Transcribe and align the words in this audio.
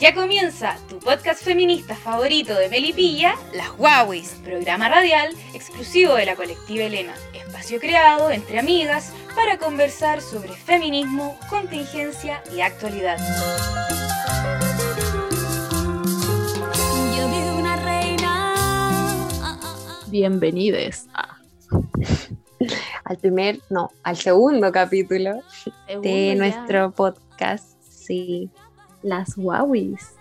Ya 0.00 0.12
comienza 0.12 0.76
tu 0.88 0.98
podcast 0.98 1.44
feminista 1.44 1.94
favorito 1.94 2.52
de 2.54 2.68
Melipilla, 2.68 3.36
Las 3.54 3.70
Huawis, 3.78 4.30
programa 4.42 4.88
radial 4.88 5.32
exclusivo 5.54 6.14
de 6.14 6.26
la 6.26 6.34
colectiva 6.34 6.82
Elena, 6.82 7.14
espacio 7.32 7.78
creado 7.78 8.32
entre 8.32 8.58
amigas 8.58 9.12
para 9.36 9.58
conversar 9.58 10.20
sobre 10.20 10.52
feminismo, 10.54 11.38
contingencia 11.48 12.42
y 12.52 12.60
actualidad. 12.60 13.18
Bienvenidos 20.08 21.06
a... 21.14 21.39
al 23.04 23.16
primer, 23.18 23.60
no, 23.70 23.90
al 24.02 24.16
segundo 24.16 24.70
capítulo 24.72 25.40
de 26.02 26.34
nuestro 26.36 26.90
podcast, 26.92 27.76
sí. 27.82 28.50
Las 29.02 29.36
Wawis, 29.36 30.14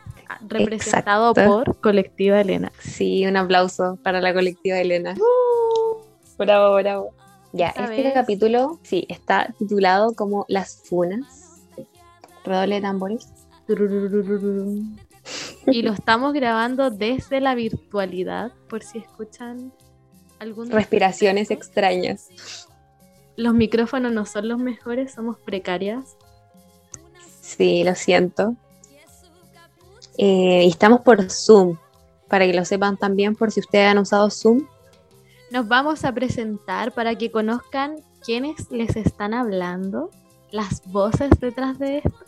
representado 0.48 1.34
por 1.34 1.80
Colectiva 1.82 2.40
Elena. 2.40 2.72
Sí, 2.80 3.26
un 3.26 3.36
aplauso 3.36 3.98
para 4.04 4.22
la 4.22 4.34
Colectiva 4.34 4.78
Elena. 4.80 5.16
Uh. 5.16 6.06
bravo, 6.38 6.76
bravo. 6.76 7.10
Ya, 7.52 7.70
este 7.70 8.14
capítulo, 8.14 8.80
sí, 8.84 9.06
está 9.10 9.54
titulado 9.58 10.14
como 10.14 10.46
Las 10.48 10.84
Funas. 10.86 11.64
Redoble 12.46 12.76
de 12.76 12.82
tambores. 12.82 13.28
Y 15.68 15.82
lo 15.82 15.94
estamos 15.94 16.34
grabando 16.34 16.90
desde 16.90 17.42
la 17.42 17.56
virtualidad, 17.56 18.52
por 18.70 18.84
si 18.84 19.00
escuchan 19.00 19.74
Respiraciones 20.70 21.52
extrañas. 21.52 22.68
Los 23.36 23.54
micrófonos 23.54 24.12
no 24.12 24.26
son 24.26 24.48
los 24.48 24.60
mejores, 24.60 25.14
somos 25.14 25.38
precarias. 25.40 26.18
Sí, 27.42 27.84
lo 27.84 27.96
siento. 27.96 28.56
Eh, 30.18 30.64
y 30.66 30.68
estamos 30.68 31.02
por 31.02 31.30
Zoom, 31.32 31.78
para 32.28 32.46
que 32.46 32.54
lo 32.54 32.66
sepan 32.66 32.98
también, 32.98 33.36
por 33.36 33.52
si 33.52 33.62
ustedes 33.62 33.88
han 33.88 33.98
usado 33.98 34.30
Zoom. 34.30 34.68
Nos 35.52 35.68
vamos 35.68 36.04
a 36.04 36.14
presentar 36.14 36.94
para 36.94 37.16
que 37.16 37.32
conozcan 37.32 37.96
quiénes 38.26 38.70
les 38.70 38.96
están 38.96 39.34
hablando, 39.34 40.12
las 40.52 40.84
voces 40.92 41.30
detrás 41.40 41.80
de 41.80 42.00
esto. 42.00 42.26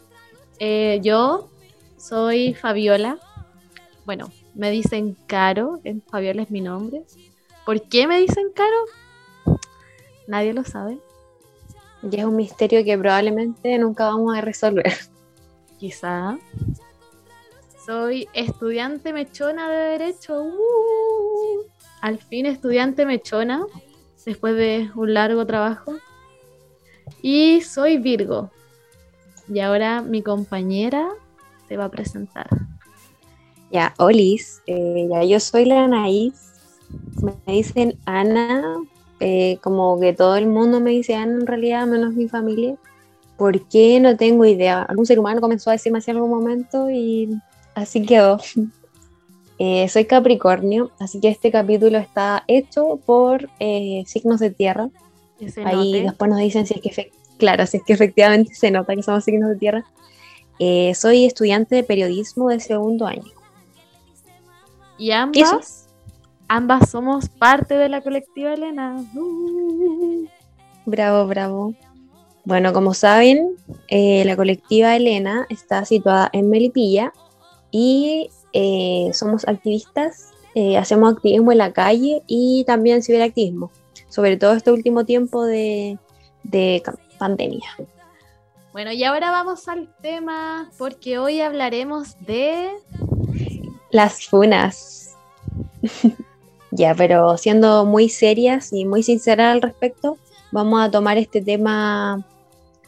Eh, 0.60 1.00
yo 1.04 1.50
soy 1.98 2.54
Fabiola. 2.54 3.20
Bueno, 4.06 4.32
me 4.56 4.72
dicen 4.72 5.18
Caro, 5.28 5.82
Fabiola 6.10 6.44
es 6.44 6.52
mi 6.52 6.62
nombre. 6.62 7.04
¿Por 7.66 7.82
qué 7.84 8.08
me 8.08 8.20
dicen 8.20 8.52
Caro? 8.54 9.60
Nadie 10.28 10.54
lo 10.54 10.64
sabe. 10.64 11.00
Y 12.04 12.18
es 12.18 12.26
un 12.26 12.36
misterio 12.36 12.84
que 12.84 12.98
probablemente 12.98 13.78
nunca 13.78 14.06
vamos 14.06 14.36
a 14.36 14.42
resolver. 14.42 14.94
Quizá. 15.80 16.38
Soy 17.86 18.28
estudiante 18.34 19.14
mechona 19.14 19.70
de 19.70 19.98
Derecho. 19.98 20.44
Uh, 20.44 21.66
al 22.02 22.18
fin 22.18 22.46
estudiante 22.46 23.06
mechona, 23.06 23.66
después 24.26 24.56
de 24.56 24.90
un 24.96 25.14
largo 25.14 25.46
trabajo. 25.46 25.96
Y 27.22 27.62
soy 27.62 27.98
Virgo. 27.98 28.50
Y 29.48 29.60
ahora 29.60 30.02
mi 30.02 30.24
compañera 30.24 31.10
se 31.68 31.78
va 31.78 31.86
a 31.86 31.90
presentar. 31.90 32.48
Ya, 33.72 33.94
Olis, 33.98 34.62
eh, 34.68 35.08
ya 35.10 35.24
yo 35.24 35.40
soy 35.40 35.66
la 35.66 35.84
Anaís. 35.84 36.51
Me 37.22 37.54
dicen 37.54 37.98
Ana, 38.06 38.78
eh, 39.20 39.58
como 39.62 40.00
que 40.00 40.14
todo 40.14 40.36
el 40.36 40.48
mundo 40.48 40.80
me 40.80 40.92
dice 40.92 41.16
Ana 41.16 41.34
en 41.34 41.48
realidad, 41.48 41.86
menos 41.86 42.14
mi 42.14 42.28
familia. 42.28 42.76
¿Por 43.38 43.68
qué? 43.68 44.00
No 44.00 44.18
tengo 44.18 44.46
idea. 44.46 44.84
Algún 44.84 45.06
ser 45.06 45.20
humano 45.20 45.42
comenzó 45.42 45.70
a 45.70 45.74
decirme 45.74 46.00
así 46.00 46.12
en 46.12 46.18
algún 46.18 46.32
momento 46.32 46.90
y 46.90 47.30
así 47.76 48.06
quedó. 48.06 48.40
Eh, 49.64 49.88
soy 49.90 50.06
Capricornio, 50.06 50.90
así 50.98 51.20
que 51.20 51.28
este 51.28 51.52
capítulo 51.52 52.00
está 52.00 52.44
hecho 52.48 53.00
por 53.06 53.48
eh, 53.60 54.02
signos 54.08 54.40
de 54.40 54.50
tierra. 54.50 54.90
Ahí 55.64 56.02
después 56.02 56.32
nos 56.32 56.40
dicen 56.40 56.66
si 56.66 56.74
es 56.74 56.82
que, 56.82 57.12
claro, 57.38 57.68
si 57.68 57.78
es 57.78 57.84
que 57.84 57.94
efectivamente 57.94 58.56
se 58.56 58.72
nota 58.72 58.96
que 58.96 59.04
somos 59.04 59.24
signos 59.24 59.52
de 59.52 59.58
tierra. 59.58 59.86
Soy 60.96 61.26
estudiante 61.26 61.76
de 61.76 61.84
periodismo 61.84 62.50
de 62.50 62.60
segundo 62.60 63.06
año. 63.06 63.32
Y 64.98 65.12
ambas, 65.12 65.81
ambas 66.52 66.90
somos 66.90 67.30
parte 67.30 67.76
de 67.76 67.88
la 67.88 68.02
colectiva 68.02 68.54
Elena. 68.54 69.02
Bravo, 70.86 71.26
bravo. 71.26 71.74
Bueno, 72.44 72.74
como 72.74 72.94
saben, 72.94 73.56
la 73.90 74.36
colectiva 74.36 74.98
Elena 74.98 75.46
está 75.50 75.86
situada 75.86 76.30
en 76.34 76.50
Melipilla 76.50 77.14
y 77.72 78.30
eh, 78.52 79.12
somos 79.14 79.48
activistas, 79.48 80.34
eh, 80.54 80.78
hacemos 80.78 81.14
activismo 81.14 81.54
en 81.54 81.60
la 81.60 81.72
calle 81.72 82.22
y 82.28 82.66
también 82.66 83.02
ciberactivismo, 83.02 83.72
sobre 84.10 84.36
todo 84.36 84.52
este 84.52 84.74
último 84.74 85.06
tiempo 85.06 85.46
de, 85.46 85.98
de 86.44 86.84
pandemia. 87.18 87.70
Bueno, 88.74 88.92
y 88.92 89.02
ahora 89.06 89.32
vamos 89.32 89.70
al 89.70 89.96
tema 90.02 90.70
porque 90.78 91.18
hoy 91.18 91.40
hablaremos 91.40 92.18
de... 92.26 92.72
Las 93.90 94.28
funas. 94.28 95.16
ya, 96.72 96.96
pero 96.96 97.38
siendo 97.38 97.86
muy 97.86 98.10
serias 98.10 98.72
y 98.72 98.86
muy 98.86 99.04
sinceras 99.04 99.54
al 99.54 99.62
respecto, 99.62 100.18
vamos 100.52 100.82
a 100.82 100.90
tomar 100.90 101.18
este 101.18 101.42
tema 101.42 102.26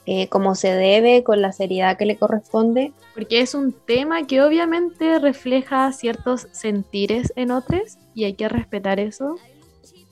eh, 0.06 0.28
como 0.30 0.56
se 0.56 0.74
debe, 0.74 1.24
con 1.24 1.42
la 1.42 1.52
seriedad 1.52 1.98
que 1.98 2.06
le 2.06 2.18
corresponde. 2.18 2.94
Porque 3.14 3.42
es 3.42 3.54
un 3.54 3.74
tema 3.74 4.26
que 4.26 4.42
obviamente 4.42 5.20
refleja 5.20 5.92
ciertos 5.92 6.48
sentires 6.52 7.32
en 7.36 7.52
otros 7.52 7.98
y 8.16 8.24
hay 8.24 8.34
que 8.34 8.50
respetar 8.50 9.00
eso. 9.00 9.36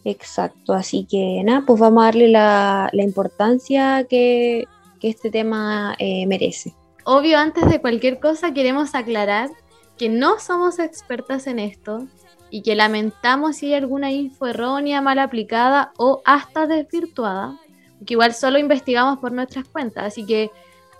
Exacto, 0.03 0.74
así 0.74 1.06
que 1.09 1.42
nada, 1.44 1.64
pues 1.66 1.80
vamos 1.80 2.03
a 2.03 2.06
darle 2.08 2.28
la, 2.28 2.90
importancia 2.94 4.06
que, 4.09 4.66
este 5.02 5.32
tema 5.32 5.96
eh, 5.98 6.28
merece. 6.28 6.76
Obvio, 7.06 7.40
antes 7.40 7.68
de 7.70 7.82
cualquier 7.82 8.20
cosa 8.20 8.53
queremos 8.53 8.94
aclarar 8.94 9.50
que 9.98 10.09
no 10.09 10.40
somos 10.40 10.78
expertas 10.78 11.48
en 11.48 11.58
esto 11.58 12.08
y 12.52 12.62
que 12.62 12.76
lamentamos 12.76 13.56
si 13.56 13.68
hay 13.68 13.74
alguna 13.74 14.12
info 14.12 14.46
errónea, 14.46 15.02
mal 15.02 15.18
aplicada 15.18 15.92
o 15.98 16.22
hasta 16.26 16.68
desvirtuada 16.68 17.58
que 18.06 18.14
igual 18.14 18.34
solo 18.34 18.58
investigamos 18.58 19.20
por 19.20 19.32
nuestras 19.32 19.68
cuentas, 19.68 20.06
así 20.06 20.26
que 20.26 20.52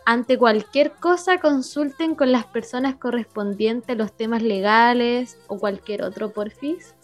ante 0.06 0.38
cualquier 0.38 0.92
cosa 0.92 1.40
consulten 1.40 2.16
con 2.16 2.32
las 2.32 2.46
personas 2.46 2.96
correspondientes 2.96 3.98
los 3.98 4.14
temas 4.14 4.42
legales 4.42 5.38
o 5.48 5.60
cualquier 5.60 6.04
otro 6.04 6.32
porfis. 6.32 6.96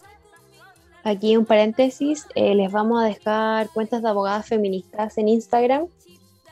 Aquí 1.03 1.37
un 1.37 1.45
paréntesis, 1.45 2.27
eh, 2.35 2.53
les 2.53 2.71
vamos 2.71 3.01
a 3.01 3.05
dejar 3.05 3.69
cuentas 3.69 4.01
de 4.01 4.09
abogadas 4.09 4.47
feministas 4.47 5.17
en 5.17 5.29
Instagram, 5.29 5.87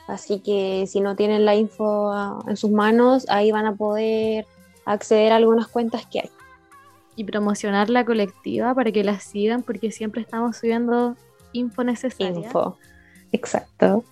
así 0.06 0.40
que 0.40 0.86
si 0.86 1.00
no 1.00 1.14
tienen 1.14 1.44
la 1.44 1.54
info 1.54 2.10
ah, 2.10 2.38
en 2.48 2.56
sus 2.56 2.70
manos, 2.70 3.26
ahí 3.28 3.50
van 3.52 3.66
a 3.66 3.74
poder 3.74 4.46
acceder 4.84 5.32
a 5.32 5.36
algunas 5.36 5.68
cuentas 5.68 6.06
que 6.06 6.20
hay. 6.20 6.30
Y 7.16 7.24
promocionar 7.24 7.90
la 7.90 8.04
colectiva 8.04 8.74
para 8.74 8.92
que 8.92 9.02
la 9.02 9.18
sigan 9.18 9.62
porque 9.62 9.90
siempre 9.90 10.20
estamos 10.20 10.58
subiendo 10.58 11.16
info 11.52 11.82
necesaria. 11.82 12.30
Info. 12.30 12.76
Exacto. 13.32 14.04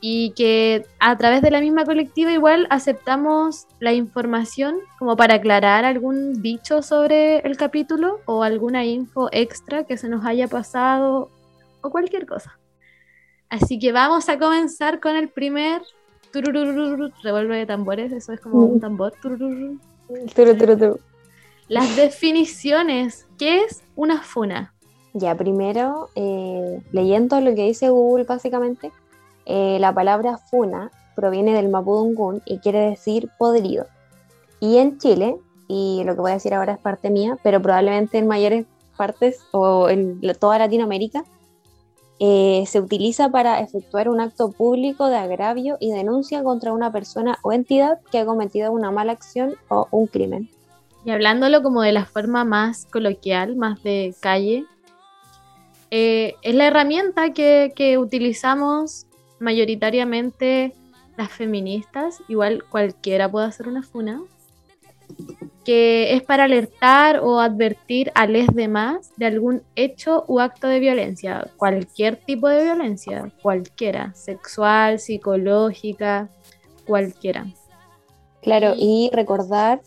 Y 0.00 0.32
que 0.32 0.84
a 0.98 1.16
través 1.16 1.42
de 1.42 1.50
la 1.50 1.60
misma 1.60 1.84
colectiva 1.84 2.32
igual 2.32 2.66
aceptamos 2.70 3.66
la 3.78 3.92
información 3.92 4.76
como 4.98 5.16
para 5.16 5.34
aclarar 5.34 5.84
algún 5.84 6.42
dicho 6.42 6.82
sobre 6.82 7.38
el 7.40 7.56
capítulo 7.56 8.20
o 8.24 8.42
alguna 8.42 8.84
info 8.84 9.28
extra 9.30 9.84
que 9.84 9.96
se 9.96 10.08
nos 10.08 10.24
haya 10.24 10.48
pasado 10.48 11.30
o 11.82 11.90
cualquier 11.90 12.26
cosa. 12.26 12.58
Así 13.48 13.78
que 13.78 13.92
vamos 13.92 14.28
a 14.28 14.38
comenzar 14.38 14.98
con 14.98 15.14
el 15.14 15.28
primer 15.28 15.82
revuelve 17.22 17.58
de 17.58 17.66
tambores, 17.66 18.10
eso 18.12 18.32
es 18.32 18.40
como 18.40 18.64
un 18.64 18.80
tambor. 18.80 19.12
Las 21.68 21.96
definiciones. 21.96 23.26
¿Qué 23.38 23.64
es 23.64 23.82
una 23.96 24.22
funa? 24.22 24.74
Ya, 25.14 25.34
primero, 25.34 26.08
eh, 26.14 26.82
leyendo 26.92 27.40
lo 27.40 27.54
que 27.54 27.64
dice 27.64 27.90
Google 27.90 28.24
básicamente, 28.24 28.90
eh, 29.46 29.78
la 29.80 29.94
palabra 29.94 30.38
funa 30.38 30.90
proviene 31.14 31.54
del 31.54 31.68
mapudungun 31.68 32.42
y 32.46 32.58
quiere 32.58 32.80
decir 32.80 33.28
podrido. 33.38 33.86
Y 34.60 34.78
en 34.78 34.98
Chile, 34.98 35.36
y 35.68 36.02
lo 36.04 36.14
que 36.14 36.20
voy 36.20 36.30
a 36.30 36.34
decir 36.34 36.54
ahora 36.54 36.74
es 36.74 36.78
parte 36.78 37.10
mía, 37.10 37.38
pero 37.42 37.60
probablemente 37.60 38.18
en 38.18 38.26
mayores 38.26 38.66
partes 38.96 39.40
o 39.52 39.88
en 39.88 40.20
toda 40.38 40.58
Latinoamérica, 40.58 41.24
eh, 42.18 42.64
se 42.66 42.80
utiliza 42.80 43.30
para 43.30 43.60
efectuar 43.60 44.08
un 44.08 44.20
acto 44.20 44.52
público 44.52 45.08
de 45.08 45.16
agravio 45.16 45.76
y 45.80 45.90
denuncia 45.90 46.42
contra 46.44 46.72
una 46.72 46.92
persona 46.92 47.38
o 47.42 47.52
entidad 47.52 47.98
que 48.10 48.18
ha 48.18 48.26
cometido 48.26 48.70
una 48.70 48.90
mala 48.90 49.12
acción 49.12 49.54
o 49.68 49.88
un 49.90 50.06
crimen. 50.06 50.48
Y 51.04 51.10
hablándolo 51.10 51.62
como 51.62 51.82
de 51.82 51.92
la 51.92 52.06
forma 52.06 52.44
más 52.44 52.86
coloquial, 52.86 53.56
más 53.56 53.82
de 53.82 54.14
calle, 54.20 54.64
eh, 55.90 56.34
es 56.42 56.54
la 56.54 56.68
herramienta 56.68 57.32
que, 57.32 57.72
que 57.74 57.98
utilizamos 57.98 59.06
mayoritariamente 59.40 60.74
las 61.16 61.30
feministas, 61.30 62.22
igual 62.28 62.64
cualquiera 62.64 63.30
puede 63.30 63.46
hacer 63.46 63.68
una 63.68 63.82
funa, 63.82 64.22
que 65.64 66.14
es 66.14 66.22
para 66.22 66.44
alertar 66.44 67.20
o 67.22 67.40
advertir 67.40 68.10
a 68.14 68.26
les 68.26 68.46
demás 68.48 69.12
de 69.16 69.26
algún 69.26 69.62
hecho 69.76 70.24
u 70.26 70.40
acto 70.40 70.66
de 70.66 70.80
violencia, 70.80 71.50
cualquier 71.56 72.16
tipo 72.16 72.48
de 72.48 72.64
violencia, 72.64 73.30
cualquiera, 73.42 74.14
sexual, 74.14 74.98
psicológica, 74.98 76.28
cualquiera. 76.86 77.46
Claro, 78.40 78.74
y 78.76 79.10
recordar 79.12 79.80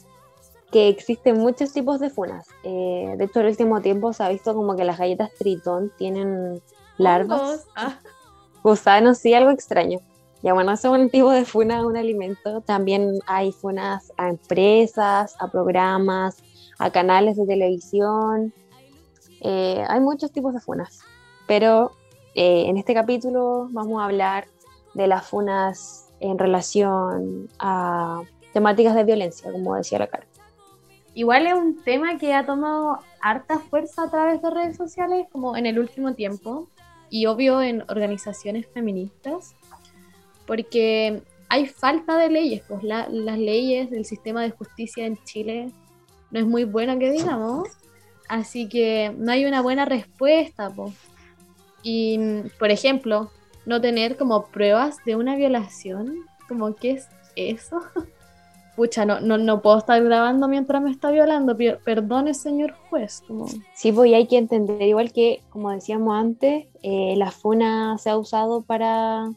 que 0.76 0.90
existen 0.90 1.38
muchos 1.38 1.72
tipos 1.72 2.02
de 2.02 2.10
funas. 2.10 2.50
Eh, 2.64 3.16
de 3.18 3.24
hecho, 3.24 3.40
en 3.40 3.46
el 3.46 3.52
último 3.52 3.80
tiempo 3.80 4.12
se 4.12 4.26
ha 4.26 4.28
visto 4.28 4.54
como 4.54 4.76
que 4.76 4.84
las 4.84 4.98
galletas 4.98 5.32
Tritón 5.40 5.90
tienen 5.98 6.62
larvas, 6.98 7.66
Ah. 7.78 7.98
gusanos, 8.62 9.20
sí, 9.20 9.34
algo 9.34 9.52
extraño. 9.52 10.00
Ya 10.44 10.54
bueno, 10.54 10.74
eso 10.74 10.94
es 10.94 11.02
un 11.02 11.10
tipo 11.10 11.32
de 11.32 11.46
funa, 11.46 11.88
un 11.88 11.96
alimento. 11.96 12.60
También 12.60 13.20
hay 13.26 13.54
funas 13.54 14.12
a 14.18 14.28
empresas, 14.28 15.38
a 15.40 15.48
programas, 15.50 16.44
a 16.78 16.90
canales 16.92 17.38
de 17.38 17.46
televisión. 17.46 18.54
Eh, 19.40 19.82
hay 19.88 20.02
muchos 20.02 20.34
tipos 20.34 20.54
de 20.54 20.60
funas. 20.60 21.00
Pero 21.48 21.94
eh, 22.34 22.66
en 22.68 22.76
este 22.76 22.94
capítulo 22.94 23.70
vamos 23.72 24.02
a 24.02 24.06
hablar 24.08 24.48
de 24.94 25.08
las 25.08 25.26
funas 25.26 26.10
en 26.20 26.38
relación 26.38 27.48
a 27.60 28.24
temáticas 28.52 28.94
de 28.94 29.06
violencia, 29.06 29.50
como 29.54 29.74
decía 29.76 30.00
la 30.00 30.08
cara. 30.08 30.28
Igual 31.16 31.48
es 31.48 31.54
un 31.54 31.82
tema 31.82 32.18
que 32.18 32.34
ha 32.34 32.46
tomado 32.46 33.00
harta 33.22 33.58
fuerza 33.60 34.04
a 34.04 34.12
través 34.12 34.42
de 34.42 34.50
redes 34.52 34.78
sociales, 34.78 35.26
como 35.32 35.56
en 35.58 35.66
el 35.66 35.80
último 35.80 36.14
tiempo, 36.14 36.70
y 37.10 37.26
obvio 37.26 37.62
en 37.62 37.84
organizaciones 37.90 38.68
feministas, 38.68 39.56
porque 40.46 41.24
hay 41.50 41.66
falta 41.68 42.18
de 42.18 42.30
leyes, 42.30 42.64
pues 42.68 42.84
la- 42.84 43.08
las 43.10 43.40
leyes 43.40 43.90
del 43.90 44.06
sistema 44.06 44.44
de 44.44 44.52
justicia 44.52 45.06
en 45.06 45.18
Chile 45.24 45.72
no 46.32 46.40
es 46.40 46.46
muy 46.46 46.66
buena 46.66 47.00
que 47.00 47.10
digamos, 47.12 47.70
así 48.28 48.68
que 48.68 49.14
no 49.18 49.32
hay 49.32 49.46
una 49.46 49.62
buena 49.62 49.86
respuesta, 49.86 50.70
pues. 50.70 50.94
Y, 51.82 52.20
por 52.60 52.72
ejemplo, 52.72 53.32
no 53.66 53.80
tener 53.80 54.18
como 54.18 54.48
pruebas 54.48 54.98
de 55.06 55.16
una 55.16 55.36
violación, 55.36 56.26
como 56.48 56.76
qué 56.76 56.92
es 56.92 57.08
eso. 57.36 57.80
Pucha, 58.76 59.06
no, 59.06 59.22
no, 59.22 59.38
no 59.38 59.62
puedo 59.62 59.78
estar 59.78 60.04
grabando 60.04 60.48
mientras 60.48 60.82
me 60.82 60.92
está 60.92 61.12
violando. 61.12 61.56
Perdone, 61.84 62.34
señor 62.34 62.74
juez. 62.90 63.24
Como... 63.28 63.48
Sí, 63.74 63.92
pues 63.92 64.14
hay 64.14 64.28
que 64.28 64.38
entender, 64.38 64.82
igual 64.82 65.14
que, 65.14 65.42
como 65.50 65.72
decíamos 65.72 66.16
antes, 66.16 66.68
eh, 66.84 67.16
la 67.18 67.32
FUNA 67.32 67.98
se 67.98 68.10
ha 68.10 68.18
usado 68.18 68.62
para 68.62 69.32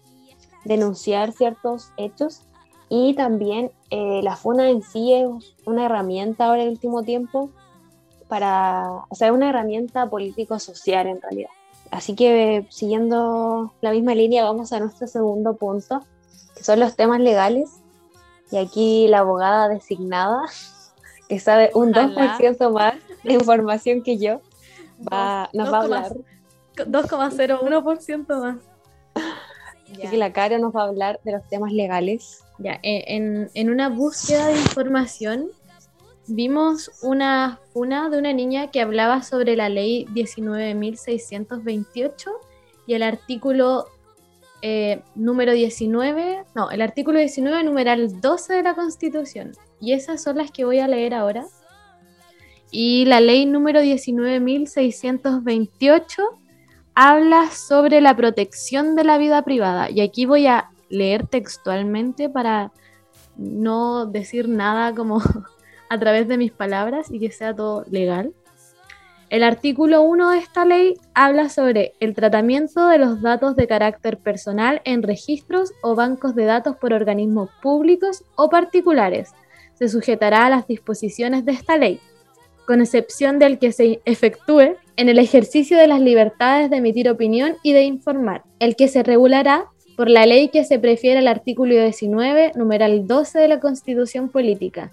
denunciar 0.64 1.32
ciertos 1.32 1.92
hechos 1.96 2.42
y 2.88 3.14
también 3.14 3.70
eh, 3.90 4.20
la 4.22 4.36
FUNA 4.36 4.70
en 4.70 4.82
sí 4.82 5.12
es 5.12 5.28
una 5.66 5.86
herramienta 5.86 6.46
ahora 6.46 6.62
en 6.62 6.68
el 6.68 6.74
último 6.74 7.02
tiempo 7.02 7.50
para, 8.28 8.88
o 9.08 9.14
sea, 9.14 9.28
es 9.28 9.34
una 9.34 9.50
herramienta 9.50 10.08
político-social 10.08 11.06
en 11.06 11.20
realidad. 11.20 11.50
Así 11.90 12.14
que 12.14 12.66
siguiendo 12.68 13.72
la 13.80 13.92
misma 13.92 14.14
línea, 14.14 14.44
vamos 14.44 14.72
a 14.72 14.80
nuestro 14.80 15.06
segundo 15.06 15.54
punto, 15.56 16.02
que 16.54 16.62
son 16.62 16.80
los 16.80 16.96
temas 16.96 17.20
legales. 17.20 17.70
Y 18.50 18.56
aquí 18.56 19.06
la 19.08 19.18
abogada 19.20 19.68
designada, 19.68 20.42
que 21.28 21.38
sabe 21.38 21.70
un 21.74 21.90
Ojalá. 21.90 22.38
2% 22.38 22.72
más 22.72 22.94
de 23.22 23.34
información 23.34 24.02
que 24.02 24.18
yo, 24.18 24.40
va, 25.12 25.48
nos 25.52 25.72
va 25.72 25.78
a 25.78 25.82
hablar. 25.82 26.16
2,01% 26.76 28.40
más. 28.40 28.56
Así 29.92 30.08
que 30.08 30.16
la 30.16 30.32
cara 30.32 30.58
nos 30.58 30.74
va 30.74 30.82
a 30.82 30.88
hablar 30.88 31.20
de 31.24 31.30
los 31.32 31.46
temas 31.48 31.72
legales. 31.72 32.44
Ya, 32.58 32.78
en, 32.82 33.50
en 33.54 33.70
una 33.70 33.88
búsqueda 33.88 34.48
de 34.48 34.58
información 34.58 35.48
vimos 36.26 36.90
una 37.02 37.60
funa 37.72 38.10
de 38.10 38.18
una 38.18 38.32
niña 38.32 38.70
que 38.70 38.80
hablaba 38.80 39.22
sobre 39.22 39.54
la 39.56 39.68
ley 39.68 40.06
19.628 40.12 42.30
y 42.86 42.94
el 42.94 43.02
artículo 43.02 43.86
eh, 44.62 45.02
número 45.14 45.52
19, 45.52 46.44
no, 46.54 46.70
el 46.70 46.80
artículo 46.82 47.18
19, 47.18 47.64
numeral 47.64 48.20
12 48.20 48.54
de 48.54 48.62
la 48.62 48.74
Constitución. 48.74 49.52
Y 49.80 49.92
esas 49.92 50.22
son 50.22 50.38
las 50.38 50.50
que 50.50 50.64
voy 50.64 50.78
a 50.80 50.88
leer 50.88 51.12
ahora. 51.14 51.46
Y 52.70 53.04
la 53.06 53.20
ley 53.20 53.46
número 53.46 53.80
19.628 53.80 56.22
habla 56.94 57.50
sobre 57.50 58.00
la 58.00 58.16
protección 58.16 58.96
de 58.96 59.04
la 59.04 59.18
vida 59.18 59.42
privada. 59.42 59.88
Y 59.90 60.00
aquí 60.00 60.26
voy 60.26 60.48
a 60.48 60.70
leer 60.88 61.26
textualmente 61.26 62.28
para 62.28 62.72
no 63.36 64.06
decir 64.06 64.48
nada 64.48 64.92
como 64.94 65.22
a 65.88 65.98
través 65.98 66.26
de 66.26 66.36
mis 66.36 66.50
palabras 66.50 67.08
y 67.10 67.20
que 67.20 67.30
sea 67.30 67.54
todo 67.54 67.84
legal. 67.88 68.34
El 69.30 69.42
artículo 69.42 70.00
1 70.02 70.30
de 70.30 70.38
esta 70.38 70.64
ley 70.64 70.94
habla 71.12 71.50
sobre 71.50 71.92
el 72.00 72.14
tratamiento 72.14 72.88
de 72.88 72.96
los 72.96 73.20
datos 73.20 73.56
de 73.56 73.66
carácter 73.66 74.16
personal 74.16 74.80
en 74.84 75.02
registros 75.02 75.72
o 75.82 75.94
bancos 75.94 76.34
de 76.34 76.46
datos 76.46 76.76
por 76.76 76.94
organismos 76.94 77.50
públicos 77.60 78.24
o 78.36 78.48
particulares. 78.48 79.32
Se 79.74 79.88
sujetará 79.90 80.46
a 80.46 80.50
las 80.50 80.66
disposiciones 80.66 81.44
de 81.44 81.52
esta 81.52 81.76
ley, 81.76 82.00
con 82.66 82.80
excepción 82.80 83.38
del 83.38 83.58
que 83.58 83.72
se 83.72 84.00
efectúe 84.06 84.76
en 84.96 85.10
el 85.10 85.18
ejercicio 85.18 85.76
de 85.76 85.88
las 85.88 86.00
libertades 86.00 86.70
de 86.70 86.78
emitir 86.78 87.10
opinión 87.10 87.56
y 87.62 87.74
de 87.74 87.82
informar, 87.82 88.44
el 88.60 88.76
que 88.76 88.88
se 88.88 89.02
regulará 89.02 89.66
por 89.94 90.08
la 90.08 90.24
ley 90.24 90.48
que 90.48 90.64
se 90.64 90.78
prefiere 90.78 91.18
al 91.18 91.28
artículo 91.28 91.74
19, 91.74 92.52
numeral 92.54 93.06
12 93.06 93.38
de 93.40 93.48
la 93.48 93.60
Constitución 93.60 94.30
Política. 94.30 94.90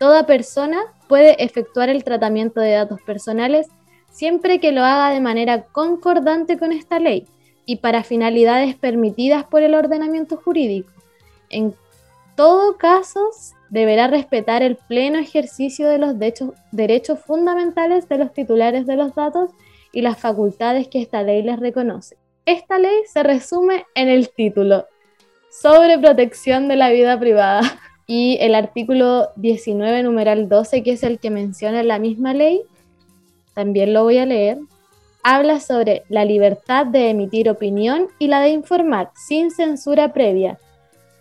Toda 0.00 0.24
persona 0.24 0.80
puede 1.10 1.44
efectuar 1.44 1.90
el 1.90 2.04
tratamiento 2.04 2.58
de 2.58 2.70
datos 2.70 3.02
personales 3.02 3.66
siempre 4.10 4.58
que 4.58 4.72
lo 4.72 4.82
haga 4.82 5.10
de 5.10 5.20
manera 5.20 5.64
concordante 5.64 6.58
con 6.58 6.72
esta 6.72 6.98
ley 6.98 7.26
y 7.66 7.76
para 7.76 8.02
finalidades 8.02 8.74
permitidas 8.76 9.44
por 9.44 9.62
el 9.62 9.74
ordenamiento 9.74 10.38
jurídico. 10.38 10.90
En 11.50 11.74
todo 12.34 12.78
caso, 12.78 13.28
deberá 13.68 14.06
respetar 14.06 14.62
el 14.62 14.76
pleno 14.76 15.18
ejercicio 15.18 15.86
de 15.86 15.98
los 15.98 16.18
derechos, 16.18 16.52
derechos 16.72 17.18
fundamentales 17.18 18.08
de 18.08 18.16
los 18.16 18.32
titulares 18.32 18.86
de 18.86 18.96
los 18.96 19.14
datos 19.14 19.50
y 19.92 20.00
las 20.00 20.18
facultades 20.18 20.88
que 20.88 21.02
esta 21.02 21.22
ley 21.22 21.42
les 21.42 21.60
reconoce. 21.60 22.16
Esta 22.46 22.78
ley 22.78 23.02
se 23.04 23.22
resume 23.22 23.84
en 23.94 24.08
el 24.08 24.30
título 24.30 24.86
sobre 25.50 25.98
protección 25.98 26.68
de 26.68 26.76
la 26.76 26.88
vida 26.88 27.20
privada 27.20 27.60
y 28.10 28.38
el 28.40 28.56
artículo 28.56 29.28
19, 29.36 30.02
numeral 30.02 30.48
12, 30.48 30.82
que 30.82 30.90
es 30.90 31.04
el 31.04 31.20
que 31.20 31.30
menciona 31.30 31.84
la 31.84 32.00
misma 32.00 32.34
ley, 32.34 32.62
también 33.54 33.92
lo 33.92 34.02
voy 34.02 34.18
a 34.18 34.26
leer, 34.26 34.58
habla 35.22 35.60
sobre 35.60 36.02
la 36.08 36.24
libertad 36.24 36.86
de 36.86 37.10
emitir 37.10 37.48
opinión 37.48 38.08
y 38.18 38.26
la 38.26 38.40
de 38.40 38.48
informar 38.48 39.12
sin 39.14 39.52
censura 39.52 40.12
previa, 40.12 40.58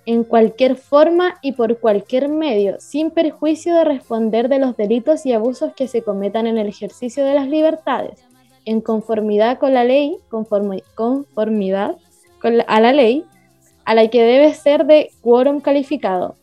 en 0.07 0.23
cualquier 0.23 0.77
forma 0.77 1.35
y 1.43 1.51
por 1.51 1.77
cualquier 1.77 2.27
medio, 2.27 2.77
sin 2.79 3.11
perjuicio 3.11 3.75
de 3.75 3.83
responder 3.83 4.49
de 4.49 4.57
los 4.57 4.75
delitos 4.75 5.27
y 5.27 5.33
abusos 5.33 5.73
que 5.75 5.87
se 5.87 6.01
cometan 6.01 6.47
en 6.47 6.57
el 6.57 6.65
ejercicio 6.65 7.23
de 7.23 7.35
las 7.35 7.47
libertades, 7.47 8.19
en 8.65 8.81
conformidad 8.81 9.59
con 9.59 9.75
la 9.75 9.83
ley, 9.83 10.17
conformi- 10.31 10.81
conformidad 10.95 11.97
a 12.65 12.79
la 12.81 12.93
ley, 12.93 13.25
a 13.85 13.93
la 13.93 14.07
que 14.07 14.23
debe 14.23 14.55
ser 14.55 14.87
de 14.87 15.11
quórum 15.21 15.59
calificado. 15.59 16.38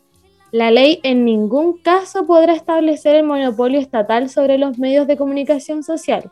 La 0.51 0.71
ley 0.71 0.99
en 1.03 1.25
ningún 1.25 1.77
caso 1.79 2.25
podrá 2.25 2.53
establecer 2.53 3.15
el 3.15 3.25
monopolio 3.25 3.79
estatal 3.79 4.29
sobre 4.29 4.57
los 4.57 4.77
medios 4.77 5.05
de 5.05 5.17
comunicación 5.17 5.83
social. 5.83 6.31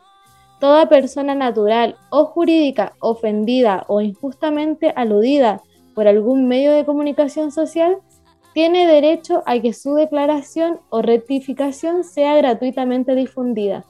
Toda 0.58 0.88
persona 0.88 1.34
natural 1.34 1.96
o 2.08 2.24
jurídica 2.24 2.94
ofendida 3.00 3.84
o 3.88 4.00
injustamente 4.00 4.92
aludida 4.96 5.60
por 5.94 6.08
algún 6.08 6.48
medio 6.48 6.72
de 6.72 6.86
comunicación 6.86 7.52
social 7.52 7.98
tiene 8.54 8.86
derecho 8.86 9.42
a 9.44 9.60
que 9.60 9.74
su 9.74 9.94
declaración 9.94 10.80
o 10.88 11.02
rectificación 11.02 12.02
sea 12.02 12.36
gratuitamente 12.36 13.14
difundida 13.14 13.84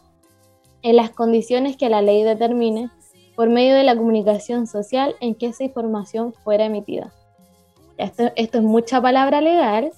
en 0.83 0.97
las 0.97 1.11
condiciones 1.11 1.77
que 1.77 1.89
la 1.89 2.03
ley 2.03 2.25
determine 2.25 2.91
por 3.37 3.49
medio 3.49 3.77
de 3.77 3.85
la 3.85 3.95
comunicación 3.95 4.67
social 4.67 5.15
en 5.21 5.37
que 5.37 5.47
esa 5.47 5.63
información 5.63 6.33
fuera 6.33 6.65
emitida. 6.65 7.13
Esto, 7.97 8.33
esto 8.35 8.59
es 8.59 8.65
mucha 8.65 9.01
palabra 9.01 9.41
legal, 9.41 9.93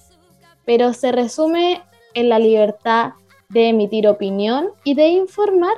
pero 0.69 0.93
se 0.93 1.11
resume 1.11 1.81
en 2.13 2.29
la 2.29 2.37
libertad 2.37 3.13
de 3.49 3.69
emitir 3.69 4.07
opinión 4.07 4.69
y 4.83 4.93
de 4.93 5.07
informar, 5.07 5.73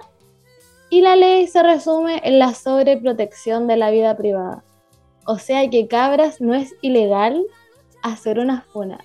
y 0.89 0.99
la 0.99 1.15
ley 1.15 1.47
se 1.47 1.63
resume 1.63 2.19
en 2.25 2.39
la 2.39 2.53
sobreprotección 2.53 3.67
de 3.67 3.77
la 3.77 3.89
vida 3.89 4.17
privada. 4.17 4.65
O 5.25 5.37
sea 5.37 5.69
que 5.69 5.87
cabras 5.87 6.41
no 6.41 6.53
es 6.53 6.75
ilegal 6.81 7.41
hacer 8.03 8.37
una 8.37 8.63
funa. 8.63 8.99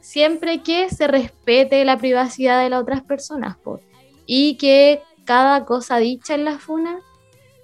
Siempre 0.00 0.62
que 0.62 0.88
se 0.88 1.06
respete 1.06 1.84
la 1.84 1.98
privacidad 1.98 2.62
de 2.62 2.70
las 2.70 2.80
otras 2.80 3.02
personas 3.02 3.58
y 4.24 4.56
que 4.56 5.02
cada 5.26 5.66
cosa 5.66 5.98
dicha 5.98 6.34
en 6.34 6.46
la 6.46 6.58
funa 6.58 7.00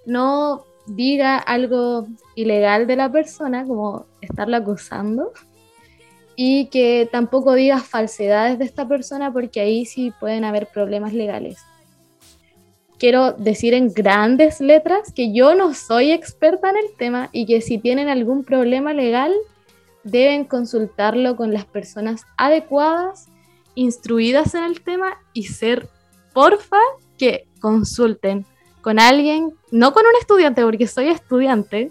no 0.05 0.67
diga 0.85 1.39
algo 1.39 2.07
ilegal 2.35 2.87
de 2.87 2.97
la 2.97 3.11
persona, 3.11 3.65
como 3.67 4.05
estarla 4.21 4.59
acusando, 4.59 5.33
y 6.37 6.67
que 6.67 7.09
tampoco 7.11 7.55
diga 7.55 7.81
falsedades 7.81 8.59
de 8.59 8.65
esta 8.65 8.87
persona, 8.89 9.33
porque 9.33 9.61
ahí 9.61 9.87
sí 9.87 10.13
pueden 10.19 10.45
haber 10.45 10.67
problemas 10.67 11.13
legales. 11.13 11.59
Quiero 12.99 13.33
decir 13.33 13.75
en 13.75 13.93
grandes 13.93 14.61
letras 14.61 15.13
que 15.13 15.33
yo 15.33 15.55
no 15.55 15.75
soy 15.75 16.13
experta 16.13 16.71
en 16.71 16.77
el 16.77 16.97
tema 16.97 17.29
y 17.33 17.47
que 17.47 17.61
si 17.61 17.79
tienen 17.79 18.09
algún 18.09 18.45
problema 18.45 18.95
legal, 18.95 19.33
deben 20.05 20.45
consultarlo 20.45 21.37
con 21.37 21.53
las 21.53 21.65
personas 21.65 22.23
adecuadas, 22.37 23.27
instruidas 23.75 24.55
en 24.55 24.65
el 24.65 24.81
tema 24.81 25.19
y 25.33 25.45
ser, 25.45 25.89
porfa, 26.33 26.79
que 27.19 27.47
consulten 27.61 28.47
con 28.81 29.01
alguien, 29.01 29.53
no 29.71 29.93
con 29.93 30.05
un 30.07 30.15
estudiante, 30.21 30.63
porque 30.63 30.87
soy 30.87 31.09
estudiante, 31.09 31.91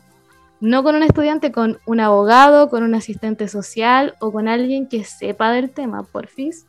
no 0.64 0.82
con 0.82 0.96
un 0.96 1.04
estudiante, 1.04 1.52
con 1.52 1.80
un 1.86 2.00
abogado, 2.00 2.70
con 2.70 2.84
un 2.84 2.96
asistente 2.96 3.50
social 3.50 4.16
o 4.22 4.32
con 4.32 4.48
alguien 4.48 4.88
que 4.88 5.04
sepa 5.04 5.52
del 5.52 5.70
tema, 5.70 6.04
porfis. 6.04 6.68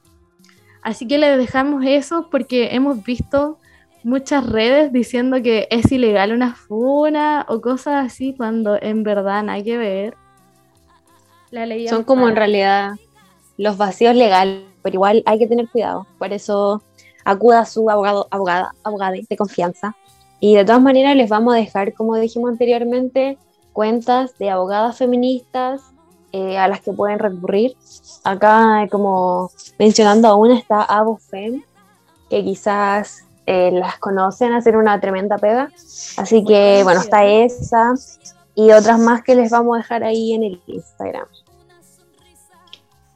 Así 0.83 1.07
que 1.07 1.17
les 1.17 1.39
dejamos 1.39 1.85
eso 1.87 2.29
porque 2.29 2.75
hemos 2.75 3.05
visto 3.05 3.59
muchas 4.03 4.47
redes 4.51 4.93
diciendo 4.93 5.41
que 5.43 5.69
es 5.71 5.93
ilegal 5.93 6.33
una 6.33 6.57
funa 6.57 7.47
o 7.49 7.61
cosas 7.61 8.05
así 8.05 8.35
cuando 8.37 8.77
en 8.83 9.05
verdad 9.05 9.45
nada 9.45 9.63
que 9.63 9.77
ver. 9.79 10.17
Son 11.89 12.03
como 12.03 12.29
en 12.29 12.35
realidad 12.35 12.95
los 13.57 13.77
vacíos 13.77 14.17
legales, 14.17 14.65
pero 14.83 14.95
igual 14.95 15.23
hay 15.25 15.39
que 15.39 15.47
tener 15.47 15.69
cuidado. 15.69 16.09
Por 16.19 16.33
eso 16.33 16.83
acuda 17.25 17.61
a 17.61 17.65
su 17.65 17.89
abogado, 17.89 18.27
abogada, 18.33 18.73
abogada 18.83 19.13
de 19.13 19.37
confianza. 19.37 19.95
Y 20.41 20.57
de 20.57 20.65
todas 20.65 20.83
maneras 20.83 21.15
les 21.15 21.31
vamos 21.31 21.55
a 21.55 21.59
dejar, 21.59 21.95
como 21.95 22.17
dijimos 22.17 22.51
anteriormente, 22.51 23.39
cuentas 23.75 24.39
de 24.39 24.49
abogadas 24.49 24.97
feministas 24.97 25.83
eh, 26.33 26.57
a 26.57 26.67
las 26.69 26.81
que 26.81 26.93
pueden 26.93 27.19
recurrir. 27.19 27.77
Acá, 28.25 28.89
como 28.91 29.51
mencionando 29.79 30.29
a 30.29 30.37
una, 30.37 30.57
está 30.59 30.83
Abofem, 30.83 31.63
que 32.31 32.43
quizás 32.43 33.27
eh, 33.45 33.71
las 33.73 33.99
conocen, 33.99 34.55
hacer 34.55 34.79
una 34.79 34.99
tremenda 34.99 35.37
pega. 35.37 35.71
Así 36.17 36.43
que, 36.45 36.81
bueno, 36.83 37.01
está 37.01 37.27
esa 37.27 37.93
y 38.55 38.71
otras 38.71 38.99
más 38.99 39.23
que 39.23 39.35
les 39.35 39.51
vamos 39.51 39.75
a 39.75 39.79
dejar 39.79 40.05
ahí 40.05 40.33
en 40.33 40.45
el 40.45 40.63
Instagram. 40.67 41.27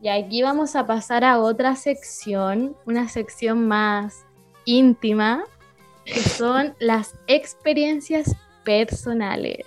Y 0.01 0.09
aquí 0.09 0.43
vamos 0.43 0.77
a 0.77 0.87
pasar 0.87 1.25
a 1.25 1.41
otra 1.41 1.75
sección, 1.77 2.77
una 2.87 3.09
sección 3.09 3.67
más 3.67 4.25
íntima, 4.65 5.45
que 6.05 6.21
son 6.21 6.75
las 6.79 7.15
experiencias 7.27 8.37
personales. 8.65 9.67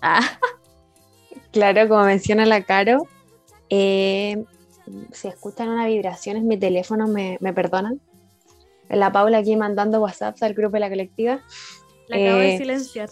Ah. 0.00 0.38
Claro, 1.52 1.88
como 1.88 2.02
menciona 2.02 2.44
la 2.46 2.64
Caro, 2.64 3.06
eh, 3.70 4.44
si 5.12 5.28
escuchan 5.28 5.68
una 5.68 5.86
vibración 5.86 6.36
en 6.36 6.48
mi 6.48 6.58
teléfono, 6.58 7.06
me, 7.06 7.38
perdonan. 7.54 8.00
La 8.88 9.12
Paula 9.12 9.38
aquí 9.38 9.54
mandando 9.54 10.00
WhatsApp 10.00 10.36
al 10.42 10.54
grupo 10.54 10.72
de 10.72 10.80
la 10.80 10.88
colectiva. 10.88 11.42
La 12.08 12.16
acabo 12.16 12.38
de 12.38 12.54
eh, 12.54 12.58
silenciar. 12.58 13.10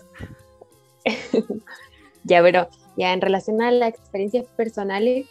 ya, 2.24 2.42
pero 2.42 2.68
ya 2.96 3.12
en 3.12 3.20
relación 3.20 3.62
a 3.62 3.70
las 3.70 3.90
experiencias 3.90 4.44
personales, 4.56 5.26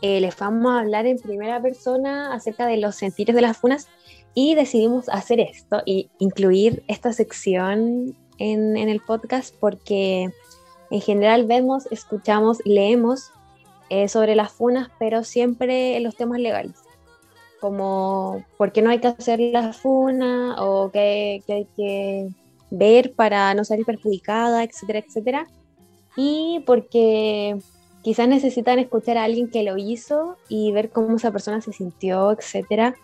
eh, 0.00 0.20
les 0.20 0.34
vamos 0.38 0.72
a 0.72 0.80
hablar 0.80 1.06
en 1.06 1.18
primera 1.18 1.60
persona 1.60 2.32
acerca 2.32 2.66
de 2.66 2.78
los 2.78 2.96
sentidos 2.96 3.34
de 3.34 3.42
las 3.42 3.58
funas 3.58 3.88
y 4.32 4.54
decidimos 4.54 5.08
hacer 5.08 5.40
esto 5.40 5.82
y 5.84 6.10
incluir 6.18 6.84
esta 6.88 7.12
sección 7.12 8.16
en, 8.38 8.76
el 8.76 9.00
podcast 9.00 9.54
porque 9.58 10.30
en 10.90 11.00
general 11.00 11.46
vemos, 11.46 11.86
escuchamos, 11.90 12.58
leemos 12.64 13.30
eh, 13.90 14.08
sobre 14.08 14.34
las 14.36 14.52
funas, 14.52 14.88
pero 14.98 15.24
siempre 15.24 15.96
en 15.96 16.04
los 16.04 16.16
temas 16.16 16.40
legales, 16.40 16.76
como 17.60 18.44
por 18.56 18.72
qué 18.72 18.82
no 18.82 18.90
hay 18.90 19.00
que 19.00 19.08
hacer 19.08 19.40
la 19.40 19.72
funa 19.72 20.56
o 20.58 20.90
qué, 20.90 21.42
qué 21.46 21.52
hay 21.52 21.68
que 21.76 22.28
ver 22.70 23.12
para 23.14 23.54
no 23.54 23.64
salir 23.64 23.84
perjudicada, 23.84 24.62
etcétera, 24.62 25.00
etcétera. 25.00 25.46
Y 26.16 26.62
porque 26.66 27.58
quizás 28.02 28.28
necesitan 28.28 28.78
escuchar 28.78 29.18
a 29.18 29.24
alguien 29.24 29.50
que 29.50 29.62
lo 29.62 29.76
hizo 29.76 30.36
y 30.48 30.72
ver 30.72 30.90
cómo 30.90 31.16
esa 31.16 31.30
persona 31.30 31.60
se 31.60 31.72
sintió, 31.72 32.32
etc. 32.32 32.94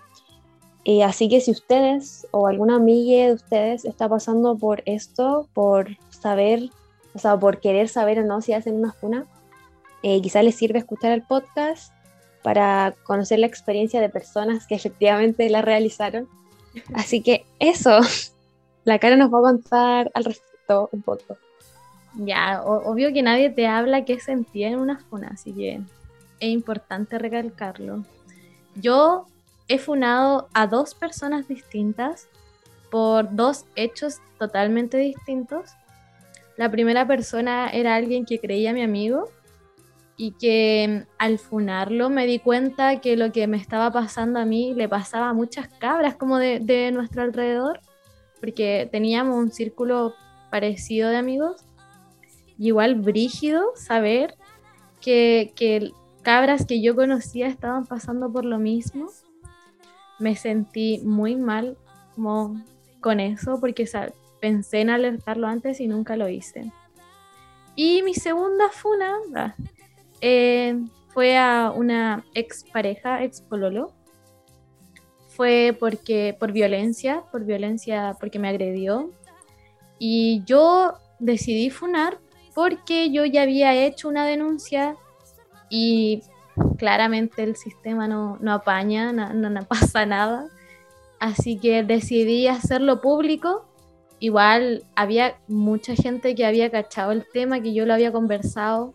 Eh, 0.85 1.03
así 1.03 1.29
que 1.29 1.41
si 1.41 1.51
ustedes 1.51 2.27
o 2.31 2.47
alguna 2.47 2.77
amiga 2.77 3.27
de 3.27 3.33
ustedes 3.33 3.85
está 3.85 4.09
pasando 4.09 4.57
por 4.57 4.83
esto, 4.85 5.49
por 5.55 5.97
saber, 6.11 6.69
o 7.15 7.19
sea, 7.19 7.39
por 7.39 7.59
querer 7.59 7.89
saber 7.89 8.19
o 8.19 8.25
no 8.25 8.43
si 8.43 8.53
hacen 8.53 8.75
una 8.75 8.93
funa, 8.93 9.27
eh, 10.03 10.21
quizás 10.21 10.45
les 10.45 10.55
sirve 10.55 10.79
escuchar 10.79 11.13
el 11.13 11.23
podcast 11.23 11.95
para 12.43 12.95
conocer 13.05 13.39
la 13.39 13.47
experiencia 13.47 14.03
de 14.03 14.11
personas 14.11 14.67
que 14.67 14.75
efectivamente 14.77 15.49
la 15.49 15.63
realizaron. 15.63 16.29
Así 16.95 17.23
que 17.23 17.47
eso, 17.59 18.01
la 18.85 18.99
cara 18.99 19.17
nos 19.17 19.33
va 19.33 19.39
a 19.39 19.43
contar 19.43 20.11
al 20.13 20.25
respecto 20.25 20.91
un 20.93 21.01
poco. 21.01 21.39
Ya, 22.17 22.63
obvio 22.63 23.13
que 23.13 23.23
nadie 23.23 23.51
te 23.51 23.67
habla 23.67 24.05
qué 24.05 24.21
sentía 24.21 24.69
en 24.69 24.79
una 24.79 25.01
funa, 25.01 25.31
así 25.33 25.53
que 25.53 25.81
es 26.39 26.49
importante 26.49 27.19
recalcarlo. 27.19 28.05
Yo 28.77 29.27
he 29.69 29.79
funado 29.79 30.49
a 30.55 30.67
dos 30.67 30.95
personas 30.95 31.49
distintas 31.49 32.29
por 32.91 33.35
dos 33.35 33.65
hechos 33.77 34.21
totalmente 34.39 34.99
distintos. 34.99 35.71
La 36.57 36.71
primera 36.71 37.07
persona 37.07 37.69
era 37.69 37.95
alguien 37.95 38.25
que 38.25 38.39
creía 38.39 38.73
mi 38.73 38.83
amigo 38.83 39.29
y 40.17 40.33
que 40.33 41.07
al 41.19 41.39
funarlo 41.39 42.09
me 42.11 42.27
di 42.27 42.39
cuenta 42.39 43.01
que 43.01 43.17
lo 43.17 43.33
que 43.33 43.47
me 43.47 43.57
estaba 43.57 43.91
pasando 43.91 44.39
a 44.39 44.45
mí 44.45 44.75
le 44.75 44.89
pasaba 44.89 45.31
a 45.31 45.35
muchas 45.35 45.69
cabras 45.69 46.15
como 46.15 46.39
de, 46.39 46.61
de 46.61 46.93
nuestro 46.93 47.23
alrededor, 47.23 47.81
porque 48.41 48.89
teníamos 48.93 49.37
un 49.37 49.51
círculo 49.51 50.15
parecido 50.51 51.11
de 51.11 51.17
amigos 51.17 51.65
igual 52.59 52.95
brígido 52.97 53.73
saber 53.75 54.37
que, 55.01 55.53
cabras 56.23 56.65
que 56.65 56.81
yo 56.81 56.95
conocía 56.95 57.49
estaban 57.49 57.87
pasando 57.87 58.33
por 58.33 58.45
lo 58.45 58.59
mismo. 58.59 59.09
Me 60.19 60.37
sentí 60.37 61.01
muy 61.05 61.37
mal 61.37 61.77
como 62.15 62.63
con 63.01 63.21
eso 63.21 63.59
porque 63.61 63.89
pensé 64.41 64.81
en 64.81 64.91
alertarlo 64.91 65.47
antes 65.47 65.81
y 65.81 65.89
nunca 65.89 66.17
lo 66.17 66.29
hice. 66.29 66.73
Y 67.77 68.03
mi 68.03 68.15
segunda 68.15 68.69
funa 68.71 69.55
eh, 70.21 70.79
fue 71.09 71.37
a 71.37 71.73
una 71.75 72.25
ex 72.35 72.65
pareja, 72.65 73.23
ex 73.25 73.41
pololo. 73.41 73.93
Fue 75.29 75.77
porque 75.79 76.37
por 76.39 76.53
violencia, 76.53 77.23
por 77.33 77.45
violencia 77.45 78.17
porque 78.21 78.39
me 78.39 78.49
agredió. 78.49 79.11
Y 79.99 80.43
yo 80.45 80.95
decidí 81.19 81.71
funar 81.71 82.19
porque 82.55 83.11
yo 83.11 83.25
ya 83.25 83.43
había 83.43 83.75
hecho 83.75 84.09
una 84.09 84.25
denuncia 84.25 84.97
y 85.69 86.23
claramente 86.79 87.43
el 87.43 87.57
sistema 87.57 88.09
no, 88.09 88.39
apaña, 88.53 89.13
no, 89.13 89.65
pasa 89.69 90.07
nada. 90.07 90.49
Así 91.19 91.59
que 91.59 91.83
decidí 91.83 92.47
hacerlo 92.47 93.01
público. 93.01 93.67
Igual 94.19 94.85
había 94.95 95.39
mucha 95.49 95.95
gente 95.95 96.35
que 96.35 96.47
había 96.47 96.71
cachado 96.71 97.13
el 97.13 97.27
tema, 97.33 97.61
que 97.61 97.75
yo 97.75 97.87
lo 97.87 97.95
había 97.95 98.13
conversado, 98.13 98.95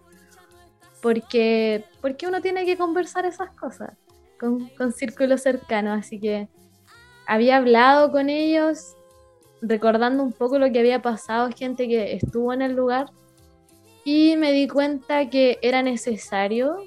porque, 1.02 1.86
porque 2.02 2.28
uno 2.28 2.42
tiene 2.42 2.66
que 2.66 2.78
conversar 2.78 3.26
esas 3.26 3.52
cosas 3.52 3.92
con, 4.40 4.70
con 4.70 4.92
círculos 4.92 5.42
cercanos. 5.42 6.00
Así 6.00 6.20
que 6.20 6.50
había 7.26 7.58
hablado 7.58 8.12
con 8.12 8.30
ellos, 8.30 8.96
recordando 9.62 10.24
un 10.24 10.32
poco 10.32 10.58
lo 10.58 10.72
que 10.72 10.80
había 10.80 11.02
pasado, 11.02 11.50
gente 11.56 11.88
que 11.88 12.14
estuvo 12.14 12.54
en 12.54 12.62
el 12.62 12.76
lugar 12.76 13.08
y 14.04 14.36
me 14.38 14.52
di 14.52 14.68
cuenta 14.68 15.30
que 15.30 15.60
era 15.62 15.84
necesario 15.84 16.78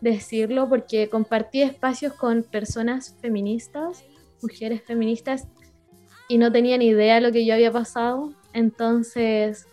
decirlo 0.00 0.68
porque 0.68 1.08
compartí 1.08 1.62
espacios 1.62 2.12
con 2.14 2.42
personas 2.42 3.16
feministas, 3.20 4.04
mujeres 4.42 4.82
feministas, 4.82 5.46
y 6.28 6.38
no 6.38 6.52
tenía 6.52 6.78
ni 6.78 6.86
idea 6.86 7.16
de 7.16 7.20
lo 7.20 7.32
que 7.32 7.44
yo 7.44 7.54
había 7.54 7.72
pasado, 7.72 8.32
entonces 8.52 9.66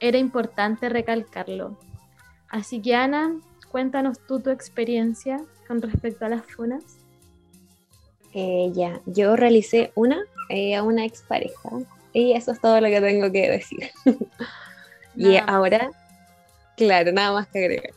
era 0.00 0.18
importante 0.18 0.88
recalcarlo. 0.88 1.78
Así 2.48 2.80
que 2.80 2.94
Ana, 2.94 3.38
cuéntanos 3.70 4.18
tú 4.26 4.40
tu 4.40 4.50
experiencia 4.50 5.40
con 5.66 5.82
respecto 5.82 6.24
a 6.24 6.28
las 6.30 6.42
funas. 6.46 6.82
Eh, 8.32 8.70
ya, 8.72 9.00
yo 9.06 9.36
realicé 9.36 9.92
una 9.94 10.22
eh, 10.48 10.76
a 10.76 10.82
una 10.82 11.04
expareja 11.04 11.70
y 12.12 12.32
eso 12.32 12.52
es 12.52 12.60
todo 12.60 12.80
lo 12.80 12.86
que 12.88 13.00
tengo 13.00 13.30
que 13.30 13.50
decir. 13.50 13.90
y 15.16 15.36
ahora, 15.36 15.90
claro, 16.76 17.12
nada 17.12 17.32
más 17.32 17.48
que 17.48 17.58
agregar. 17.58 17.92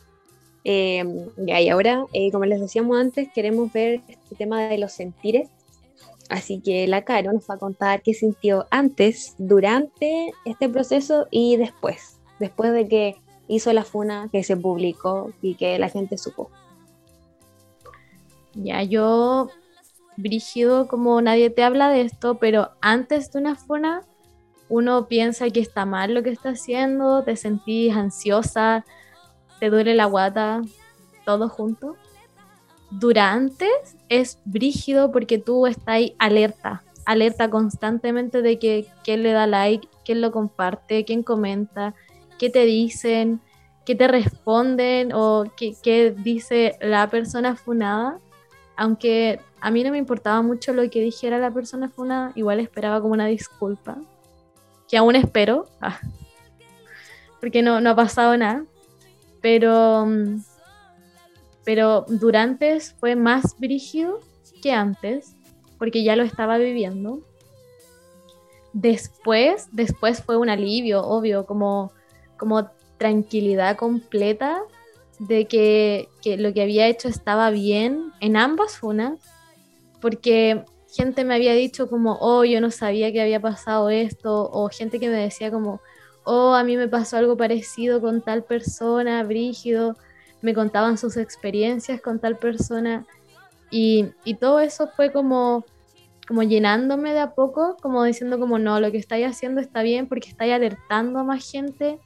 Em, 0.64 1.26
y 1.46 1.68
ahora, 1.68 2.04
eh, 2.12 2.30
como 2.30 2.44
les 2.44 2.60
decíamos 2.60 2.98
antes, 2.98 3.28
queremos 3.34 3.72
ver 3.72 4.02
este 4.08 4.36
tema 4.36 4.68
de 4.68 4.78
los 4.78 4.92
sentires 4.92 5.48
Así 6.30 6.60
que 6.60 6.86
la 6.86 7.02
Caro 7.02 7.32
nos 7.32 7.50
va 7.50 7.54
a 7.54 7.58
contar 7.58 8.02
qué 8.02 8.14
sintió 8.14 8.66
antes, 8.70 9.34
durante 9.38 10.32
este 10.44 10.68
proceso 10.68 11.26
y 11.32 11.56
después, 11.56 12.20
después 12.38 12.72
de 12.72 12.86
que 12.86 13.16
hizo 13.48 13.72
la 13.72 13.82
funa, 13.82 14.28
que 14.30 14.44
se 14.44 14.56
publicó 14.56 15.32
y 15.42 15.56
que 15.56 15.76
la 15.80 15.88
gente 15.88 16.16
supo. 16.16 16.48
Ya, 18.54 18.84
yo, 18.84 19.50
brígido, 20.16 20.86
como 20.86 21.20
nadie 21.20 21.50
te 21.50 21.64
habla 21.64 21.88
de 21.88 22.02
esto, 22.02 22.36
pero 22.36 22.70
antes 22.80 23.32
de 23.32 23.40
una 23.40 23.56
funa, 23.56 24.02
uno 24.68 25.08
piensa 25.08 25.50
que 25.50 25.58
está 25.58 25.84
mal 25.84 26.14
lo 26.14 26.22
que 26.22 26.30
está 26.30 26.50
haciendo, 26.50 27.24
te 27.24 27.34
sentís 27.34 27.92
ansiosa, 27.92 28.84
te 29.60 29.70
duele 29.70 29.94
la 29.94 30.06
guata, 30.06 30.62
todo 31.24 31.48
junto. 31.48 31.96
Durante 32.90 33.68
es 34.08 34.38
brígido 34.44 35.12
porque 35.12 35.38
tú 35.38 35.66
estás 35.66 36.00
alerta, 36.18 36.82
alerta 37.06 37.48
constantemente 37.48 38.42
de 38.42 38.58
que 38.58 38.86
quién 39.04 39.22
le 39.22 39.32
da 39.32 39.46
like, 39.46 39.86
quién 40.04 40.20
lo 40.20 40.32
comparte, 40.32 41.04
quién 41.04 41.22
comenta, 41.22 41.94
qué 42.38 42.50
te 42.50 42.64
dicen, 42.64 43.40
qué 43.86 43.94
te 43.94 44.08
responden 44.08 45.12
o 45.12 45.44
qué, 45.56 45.74
qué 45.80 46.10
dice 46.10 46.76
la 46.80 47.08
persona 47.08 47.54
funada 47.54 48.18
aunque 48.80 49.40
a 49.60 49.70
mí 49.70 49.84
no 49.84 49.90
me 49.90 49.98
importaba 49.98 50.40
mucho 50.40 50.72
lo 50.72 50.88
que 50.88 51.02
dijera 51.02 51.36
la 51.36 51.50
persona 51.50 51.90
funada, 51.90 52.32
igual 52.34 52.60
esperaba 52.60 52.98
como 53.02 53.12
una 53.12 53.26
disculpa, 53.26 53.98
que 54.88 54.96
aún 54.96 55.16
espero, 55.16 55.66
ah, 55.82 56.00
porque 57.40 57.60
no, 57.60 57.78
no 57.82 57.90
ha 57.90 57.94
pasado 57.94 58.34
nada, 58.38 58.64
pero, 59.40 60.06
pero 61.64 62.04
durante 62.08 62.80
fue 62.80 63.16
más 63.16 63.56
brígido 63.58 64.20
que 64.62 64.72
antes, 64.72 65.36
porque 65.78 66.02
ya 66.02 66.16
lo 66.16 66.22
estaba 66.22 66.58
viviendo. 66.58 67.20
Después, 68.72 69.68
después 69.72 70.22
fue 70.22 70.36
un 70.36 70.48
alivio, 70.48 71.02
obvio, 71.02 71.46
como, 71.46 71.92
como 72.36 72.70
tranquilidad 72.98 73.76
completa 73.76 74.62
de 75.18 75.46
que, 75.46 76.08
lo 76.38 76.52
que 76.52 76.62
había 76.62 76.86
hecho 76.86 77.08
estaba 77.08 77.50
bien 77.50 78.12
en 78.20 78.36
ambas 78.36 78.76
funas, 78.76 79.18
porque 80.00 80.64
gente 80.94 81.24
me 81.24 81.34
había 81.34 81.52
dicho 81.54 81.88
como, 81.88 82.18
oh, 82.20 82.44
yo 82.44 82.60
no 82.60 82.70
sabía 82.70 83.12
que 83.12 83.20
había 83.20 83.40
pasado 83.40 83.90
esto, 83.90 84.50
o 84.52 84.68
gente 84.68 84.98
que 84.98 85.08
me 85.08 85.16
decía 85.16 85.50
como, 85.50 85.80
oh, 86.24 86.54
a 86.54 86.64
mí 86.64 86.76
me 86.76 86.88
pasó 86.88 87.16
algo 87.16 87.36
parecido 87.36 88.00
con 88.00 88.22
tal 88.22 88.44
persona, 88.44 89.22
brígido, 89.24 89.96
me 90.42 90.54
contaban 90.54 90.98
sus 90.98 91.16
experiencias 91.16 92.00
con 92.00 92.18
tal 92.18 92.38
persona, 92.38 93.06
y, 93.70 94.34
todo 94.40 94.60
eso 94.60 94.88
fue 94.88 95.12
como, 95.12 95.64
como 96.26 96.42
llenándome 96.42 97.12
de 97.12 97.20
a 97.20 97.34
poco, 97.34 97.76
como 97.80 98.02
diciendo 98.02 98.38
como, 98.38 98.58
no, 98.58 98.80
lo 98.80 98.90
que 98.90 98.98
estáis 98.98 99.26
haciendo 99.26 99.60
está 99.60 99.82
bien 99.82 100.08
porque 100.08 100.28
estáis 100.28 100.52
alertando 100.52 101.20
a 101.20 101.24
más 101.24 101.48
gente 101.48 101.98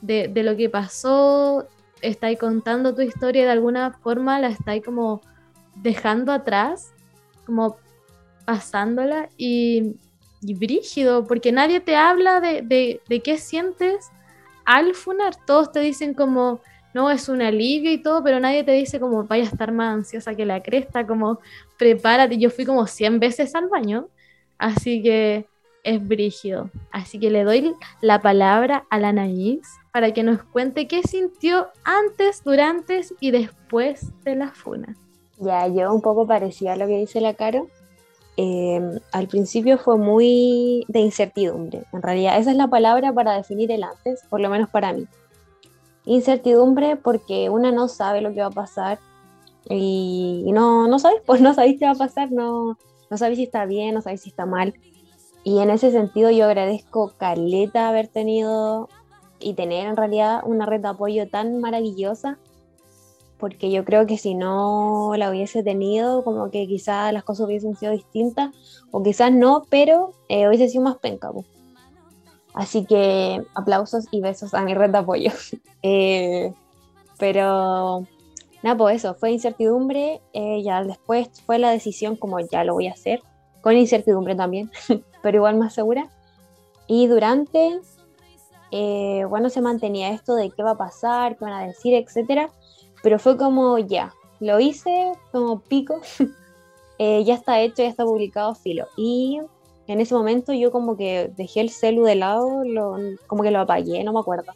de, 0.00 0.28
de 0.28 0.42
lo 0.42 0.56
que 0.56 0.70
pasó, 0.70 1.68
estáis 2.00 2.38
contando 2.38 2.94
tu 2.94 3.02
historia 3.02 3.44
de 3.44 3.50
alguna 3.50 3.92
forma, 3.92 4.40
la 4.40 4.48
estáis 4.48 4.82
como 4.84 5.20
dejando 5.76 6.32
atrás, 6.32 6.92
como 7.44 7.76
pasándola 8.46 9.28
y, 9.36 9.96
brígido, 10.42 11.26
porque 11.26 11.52
nadie 11.52 11.80
te 11.80 11.96
habla 11.96 12.40
de, 12.40 13.00
qué 13.24 13.38
sientes 13.38 14.10
al 14.64 14.94
funar. 14.94 15.36
Todos 15.46 15.72
te 15.72 15.80
dicen 15.80 16.14
como, 16.14 16.60
no, 16.94 17.10
es 17.10 17.28
un 17.28 17.42
alivio 17.42 17.92
y 17.92 18.02
todo, 18.02 18.22
pero 18.22 18.40
nadie 18.40 18.64
te 18.64 18.72
dice 18.72 19.00
como, 19.00 19.24
vaya 19.24 19.44
a 19.44 19.48
estar 19.48 19.72
más 19.72 19.94
ansiosa 19.94 20.34
que 20.34 20.44
la 20.44 20.62
cresta, 20.62 21.06
como, 21.06 21.38
prepárate. 21.78 22.38
Yo 22.38 22.50
fui 22.50 22.64
como 22.64 22.86
100 22.86 23.20
veces 23.20 23.54
al 23.54 23.68
baño, 23.68 24.08
así 24.58 25.02
que 25.02 25.46
es 25.84 26.06
brígido. 26.06 26.70
Así 26.90 27.18
que 27.18 27.30
le 27.30 27.44
doy 27.44 27.74
la 28.00 28.20
palabra 28.20 28.84
a 28.90 28.98
la 28.98 29.12
Naís 29.12 29.68
para 29.92 30.12
que 30.12 30.22
nos 30.22 30.42
cuente 30.42 30.88
qué 30.88 31.02
sintió 31.02 31.68
antes, 31.84 32.42
durante 32.44 33.02
y 33.20 33.30
después 33.30 34.10
de 34.24 34.36
la 34.36 34.48
funa. 34.48 34.96
Ya, 35.38 35.66
yo 35.66 35.92
un 35.92 36.00
poco 36.00 36.26
parecía 36.26 36.74
a 36.74 36.76
lo 36.76 36.86
que 36.86 36.98
dice 36.98 37.20
la 37.20 37.34
Caro. 37.34 37.68
Em, 38.36 38.98
al 39.12 39.28
principio 39.28 39.76
fue 39.76 39.98
muy 39.98 40.84
de 40.88 41.00
incertidumbre. 41.00 41.84
En 41.92 42.02
realidad, 42.02 42.38
esa 42.38 42.50
es 42.50 42.56
la 42.56 42.68
palabra 42.68 43.12
para 43.12 43.34
definir 43.34 43.70
el 43.70 43.84
antes, 43.84 44.22
por 44.30 44.40
lo 44.40 44.48
menos 44.48 44.70
para 44.70 44.92
mí. 44.92 45.06
Incertidumbre 46.06 46.96
porque 46.96 47.50
una 47.50 47.72
no 47.72 47.88
sabe 47.88 48.22
lo 48.22 48.32
que 48.32 48.40
va 48.40 48.46
a 48.46 48.50
pasar 48.50 48.98
y, 49.68 50.50
no, 50.52 50.88
no 50.88 50.98
sabes, 50.98 51.20
pues 51.26 51.40
no 51.40 51.54
sabes 51.54 51.76
qué 51.78 51.84
va 51.84 51.92
a 51.92 51.96
pasar, 51.96 52.32
no, 52.32 52.78
no 53.10 53.16
sabes 53.16 53.36
si 53.36 53.44
está 53.44 53.66
bien, 53.66 53.94
no 53.94 54.00
sabes 54.00 54.22
si 54.22 54.30
está 54.30 54.46
mal. 54.46 54.74
Y 55.44 55.58
en 55.58 55.70
ese 55.70 55.90
sentido 55.90 56.30
yo 56.30 56.46
agradezco 56.46 57.12
Caleta 57.18 57.88
haber 57.88 58.08
tenido 58.08 58.88
y 59.40 59.54
tener 59.54 59.88
en 59.88 59.96
realidad 59.96 60.40
una 60.44 60.66
red 60.66 60.80
de 60.80 60.88
apoyo 60.88 61.28
tan 61.28 61.60
maravillosa, 61.60 62.38
porque 63.42 63.72
yo 63.72 63.84
creo 63.84 64.06
que 64.06 64.18
si 64.18 64.36
no 64.36 65.14
la 65.16 65.28
hubiese 65.28 65.64
tenido, 65.64 66.22
como 66.22 66.48
que 66.52 66.68
quizás 66.68 67.12
las 67.12 67.24
cosas 67.24 67.48
hubiesen 67.48 67.74
sido 67.74 67.90
distintas, 67.90 68.54
o 68.92 69.02
quizás 69.02 69.32
no, 69.32 69.64
pero 69.68 70.12
eh, 70.28 70.46
hubiese 70.46 70.68
sido 70.68 70.84
más 70.84 70.98
penca. 70.98 71.32
Así 72.54 72.84
que 72.84 73.42
aplausos 73.56 74.06
y 74.12 74.20
besos 74.20 74.54
a 74.54 74.62
mi 74.62 74.74
red 74.74 74.90
de 74.90 74.98
apoyo. 74.98 75.32
Eh, 75.84 76.52
pero 77.18 78.06
nada, 78.62 78.76
pues 78.76 78.98
eso, 78.98 79.14
fue 79.14 79.32
incertidumbre, 79.32 80.20
eh, 80.32 80.62
ya 80.62 80.84
después 80.84 81.28
fue 81.44 81.58
la 81.58 81.72
decisión 81.72 82.14
como 82.14 82.38
ya 82.38 82.62
lo 82.62 82.74
voy 82.74 82.86
a 82.86 82.92
hacer, 82.92 83.20
con 83.60 83.76
incertidumbre 83.76 84.36
también, 84.36 84.70
pero 85.22 85.38
igual 85.38 85.56
más 85.56 85.74
segura. 85.74 86.08
Y 86.86 87.08
durante 87.08 87.80
eh, 88.74 89.26
bueno, 89.28 89.50
se 89.50 89.60
mantenía 89.60 90.12
esto 90.12 90.34
de 90.34 90.50
qué 90.50 90.62
va 90.62 90.70
a 90.70 90.78
pasar, 90.78 91.36
qué 91.36 91.44
van 91.44 91.52
a 91.52 91.66
decir, 91.66 91.94
etcétera, 91.94 92.48
pero 93.02 93.18
fue 93.18 93.36
como 93.36 93.78
ya, 93.78 94.14
lo 94.40 94.60
hice 94.60 95.12
como 95.30 95.60
pico, 95.60 96.00
eh, 96.98 97.24
ya 97.24 97.34
está 97.34 97.60
hecho, 97.60 97.82
ya 97.82 97.88
está 97.88 98.04
publicado, 98.04 98.54
filo. 98.54 98.86
Y 98.96 99.40
en 99.86 100.00
ese 100.00 100.14
momento 100.14 100.52
yo 100.52 100.70
como 100.70 100.96
que 100.96 101.32
dejé 101.36 101.60
el 101.60 101.70
celu 101.70 102.04
de 102.04 102.14
lado, 102.14 102.62
como 103.26 103.42
que 103.42 103.50
lo 103.50 103.60
apagué, 103.60 104.02
no 104.04 104.12
me 104.12 104.20
acuerdo. 104.20 104.52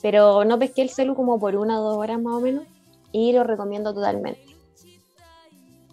Pero 0.00 0.44
no 0.44 0.58
pesqué 0.58 0.82
el 0.82 0.90
celu 0.90 1.14
como 1.14 1.40
por 1.40 1.56
una 1.56 1.80
o 1.80 1.82
dos 1.82 1.96
horas 1.96 2.20
más 2.20 2.34
o 2.34 2.40
menos 2.40 2.64
y 3.10 3.32
lo 3.32 3.44
recomiendo 3.44 3.94
totalmente. 3.94 4.48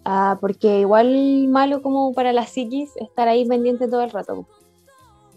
Ah, 0.04 0.38
porque 0.40 0.82
igual 0.82 1.48
malo 1.48 1.82
como 1.82 2.14
para 2.14 2.32
la 2.32 2.46
psiquis 2.46 2.96
estar 2.98 3.28
ahí 3.28 3.48
pendiente 3.48 3.88
todo 3.88 4.02
el 4.02 4.12
rato. 4.12 4.46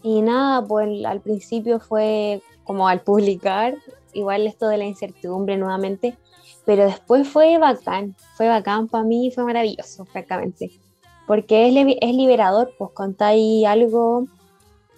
Y 0.03 0.21
nada, 0.21 0.65
pues 0.67 1.05
al 1.05 1.21
principio 1.21 1.81
fue 1.81 2.43
como 2.65 2.87
al 2.87 3.01
publicar, 3.01 3.75
igual 4.13 4.47
esto 4.47 4.69
de 4.69 4.77
la 4.77 4.85
incertidumbre 4.85 5.57
nuevamente, 5.57 6.19
pero 6.69 6.85
después 6.85 7.27
fue 7.27 7.57
bacán, 7.57 8.15
fue 8.35 8.47
bacán 8.47 8.89
para 8.89 9.03
mí, 9.03 9.31
fue 9.31 9.43
maravilloso, 9.43 10.05
francamente, 10.05 10.71
porque 11.27 11.67
es, 11.67 11.97
es 12.03 12.15
liberador, 12.15 12.75
pues 12.77 12.91
contáis 12.91 13.65
algo 13.65 14.27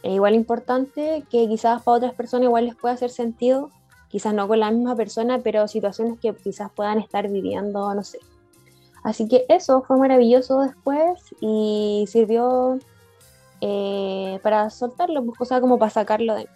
eh, 0.02 0.14
igual 0.14 0.34
importante 0.34 1.22
que 1.30 1.46
quizás 1.46 1.80
para 1.82 1.98
otras 1.98 2.14
personas 2.14 2.46
igual 2.46 2.64
les 2.64 2.74
pueda 2.74 2.94
hacer 2.94 3.10
sentido, 3.10 3.70
quizás 4.08 4.34
no 4.34 4.48
con 4.48 4.58
la 4.58 4.72
misma 4.72 4.96
persona, 4.96 5.38
pero 5.44 5.68
situaciones 5.68 6.18
que 6.18 6.34
quizás 6.34 6.72
puedan 6.72 6.98
estar 6.98 7.28
viviendo, 7.28 7.94
no 7.94 8.02
sé. 8.02 8.18
Así 9.04 9.28
que 9.28 9.46
eso 9.48 9.82
fue 9.82 9.96
maravilloso 9.96 10.62
después 10.62 11.20
y 11.40 12.04
sirvió 12.08 12.80
eh, 13.60 14.40
para 14.42 14.70
soltarlo, 14.70 15.24
pues, 15.24 15.40
o 15.40 15.44
sea, 15.44 15.60
como 15.60 15.78
para 15.78 15.90
sacarlo 15.90 16.34
de 16.34 16.48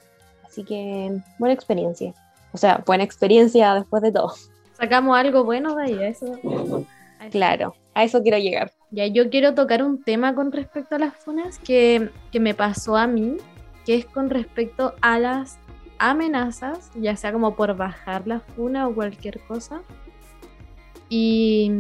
Así 0.45 0.65
que 0.65 1.17
buena 1.39 1.55
experiencia. 1.55 2.13
O 2.53 2.59
sea, 2.59 2.83
buena 2.85 3.05
experiencia 3.05 3.75
después 3.75 4.03
de 4.03 4.11
todo. 4.11 4.35
Sacamos 4.75 5.17
algo 5.17 5.45
bueno 5.45 5.75
de 5.75 5.85
ahí, 5.85 6.03
eso. 6.03 6.39
Claro, 7.31 7.75
a 7.95 8.05
eso 8.05 8.23
quiero 8.23 8.39
llegar. 8.39 8.73
Ya, 8.91 9.07
yo 9.07 9.31
quiero 9.31 9.55
tocar 9.55 9.83
un 9.83 10.03
tema 10.03 10.35
con 10.35 10.53
respecto 10.53 10.97
a 10.97 10.99
las 10.99 11.15
funas 11.15 11.59
que, 11.59 12.11
que 12.31 12.41
me 12.41 12.55
pasó 12.55 12.97
a 12.97 13.07
mí, 13.07 13.37
que 13.87 13.95
es 13.97 14.07
con 14.07 14.31
respecto 14.31 14.95
a 15.01 15.19
las 15.19 15.59
amenazas, 15.99 16.91
ya 16.95 17.17
sea 17.17 17.33
como 17.33 17.55
por 17.55 17.77
bajar 17.77 18.27
la 18.27 18.41
funa 18.41 18.89
o 18.89 18.95
cualquier 18.95 19.41
cosa. 19.41 19.83
Y, 21.09 21.71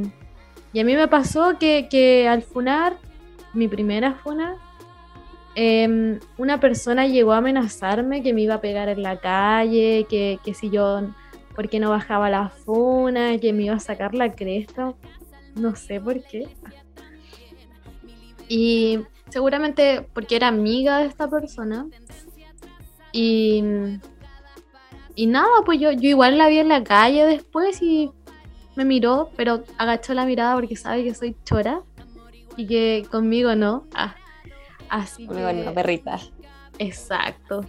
y 0.72 0.80
a 0.80 0.84
mí 0.84 0.94
me 0.94 1.08
pasó 1.08 1.58
que, 1.58 1.88
que 1.90 2.26
al 2.28 2.42
funar, 2.42 2.96
mi 3.52 3.68
primera 3.68 4.14
funa, 4.14 4.56
Em, 5.56 6.18
una 6.36 6.58
persona 6.58 7.06
llegó 7.06 7.32
a 7.32 7.38
amenazarme 7.38 8.22
que 8.22 8.32
me 8.32 8.42
iba 8.42 8.54
a 8.54 8.60
pegar 8.60 8.88
en 8.88 9.02
la 9.02 9.18
calle, 9.20 10.06
que, 10.08 10.40
si 10.54 10.70
yo, 10.70 11.02
porque 11.54 11.80
no 11.80 11.90
bajaba 11.90 12.30
la 12.30 12.48
funa, 12.48 13.38
que 13.38 13.52
me 13.52 13.64
iba 13.64 13.74
a 13.74 13.80
sacar 13.80 14.14
la 14.14 14.32
cresta, 14.32 14.94
no 15.54 15.76
sé 15.76 16.00
por 16.00 16.22
qué. 16.24 16.48
Y 18.48 19.00
seguramente 19.30 20.06
porque 20.12 20.36
era 20.36 20.48
amiga 20.48 20.98
de 20.98 21.06
esta 21.06 21.28
persona. 21.28 21.86
Y, 23.12 23.62
y 25.14 25.26
nada, 25.26 25.48
pues 25.64 25.80
yo, 25.80 25.92
yo 25.92 26.08
igual 26.08 26.38
la 26.38 26.48
vi 26.48 26.58
en 26.58 26.68
la 26.68 26.82
calle 26.82 27.24
después 27.24 27.80
y 27.80 28.10
me 28.76 28.84
miró, 28.84 29.30
pero 29.36 29.62
agachó 29.78 30.14
la 30.14 30.26
mirada 30.26 30.54
porque 30.54 30.76
sabe 30.76 31.04
que 31.04 31.14
soy 31.14 31.36
chora. 31.44 31.82
y 32.56 32.66
que 32.66 33.06
conmigo 33.10 33.54
no. 33.54 33.86
Ah, 33.94 34.14
así 34.88 35.26
Conmigo 35.26 35.48
que... 35.48 35.54
no, 35.54 35.74
perrita. 35.74 36.18
Exacto. 36.78 37.64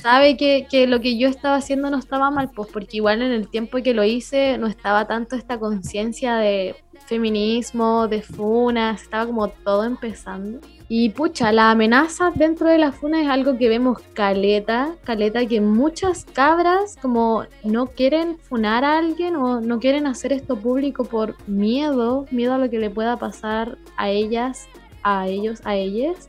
Sabe 0.00 0.36
que, 0.36 0.66
que 0.70 0.86
lo 0.86 1.00
que 1.00 1.18
yo 1.18 1.28
estaba 1.28 1.56
haciendo 1.56 1.90
no 1.90 1.98
estaba 1.98 2.30
mal, 2.30 2.50
pues 2.54 2.68
porque 2.72 2.98
igual 2.98 3.22
en 3.22 3.32
el 3.32 3.48
tiempo 3.48 3.78
que 3.82 3.94
lo 3.94 4.04
hice 4.04 4.58
no 4.58 4.66
estaba 4.66 5.06
tanto 5.06 5.36
esta 5.36 5.58
conciencia 5.58 6.36
de 6.36 6.76
feminismo, 7.06 8.08
de 8.08 8.22
funas, 8.22 9.02
estaba 9.02 9.26
como 9.26 9.48
todo 9.48 9.84
empezando. 9.84 10.60
Y 10.88 11.08
pucha, 11.10 11.52
la 11.52 11.70
amenaza 11.70 12.32
dentro 12.34 12.68
de 12.68 12.76
la 12.76 12.92
funa 12.92 13.22
es 13.22 13.28
algo 13.28 13.56
que 13.56 13.68
vemos 13.68 13.98
caleta, 14.12 14.94
caleta 15.04 15.46
que 15.46 15.60
muchas 15.60 16.26
cabras 16.26 16.96
como 17.00 17.44
no 17.64 17.86
quieren 17.86 18.38
funar 18.38 18.84
a 18.84 18.98
alguien 18.98 19.36
o 19.36 19.60
no 19.60 19.80
quieren 19.80 20.06
hacer 20.06 20.32
esto 20.32 20.56
público 20.56 21.04
por 21.04 21.36
miedo, 21.48 22.26
miedo 22.30 22.54
a 22.54 22.58
lo 22.58 22.68
que 22.68 22.78
le 22.78 22.90
pueda 22.90 23.16
pasar 23.16 23.78
a 23.96 24.10
ellas, 24.10 24.68
a 25.02 25.28
ellos, 25.28 25.60
a 25.64 25.76
ellas. 25.76 26.28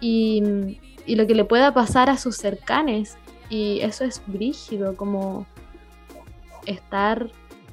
Y, 0.00 0.78
y 1.10 1.16
lo 1.16 1.26
que 1.26 1.34
le 1.34 1.44
pueda 1.44 1.74
pasar 1.74 2.08
a 2.08 2.16
sus 2.16 2.36
cercanes. 2.36 3.18
Y 3.48 3.80
eso 3.80 4.04
es 4.04 4.22
brígido, 4.28 4.96
como 4.96 5.44
estar 6.66 7.32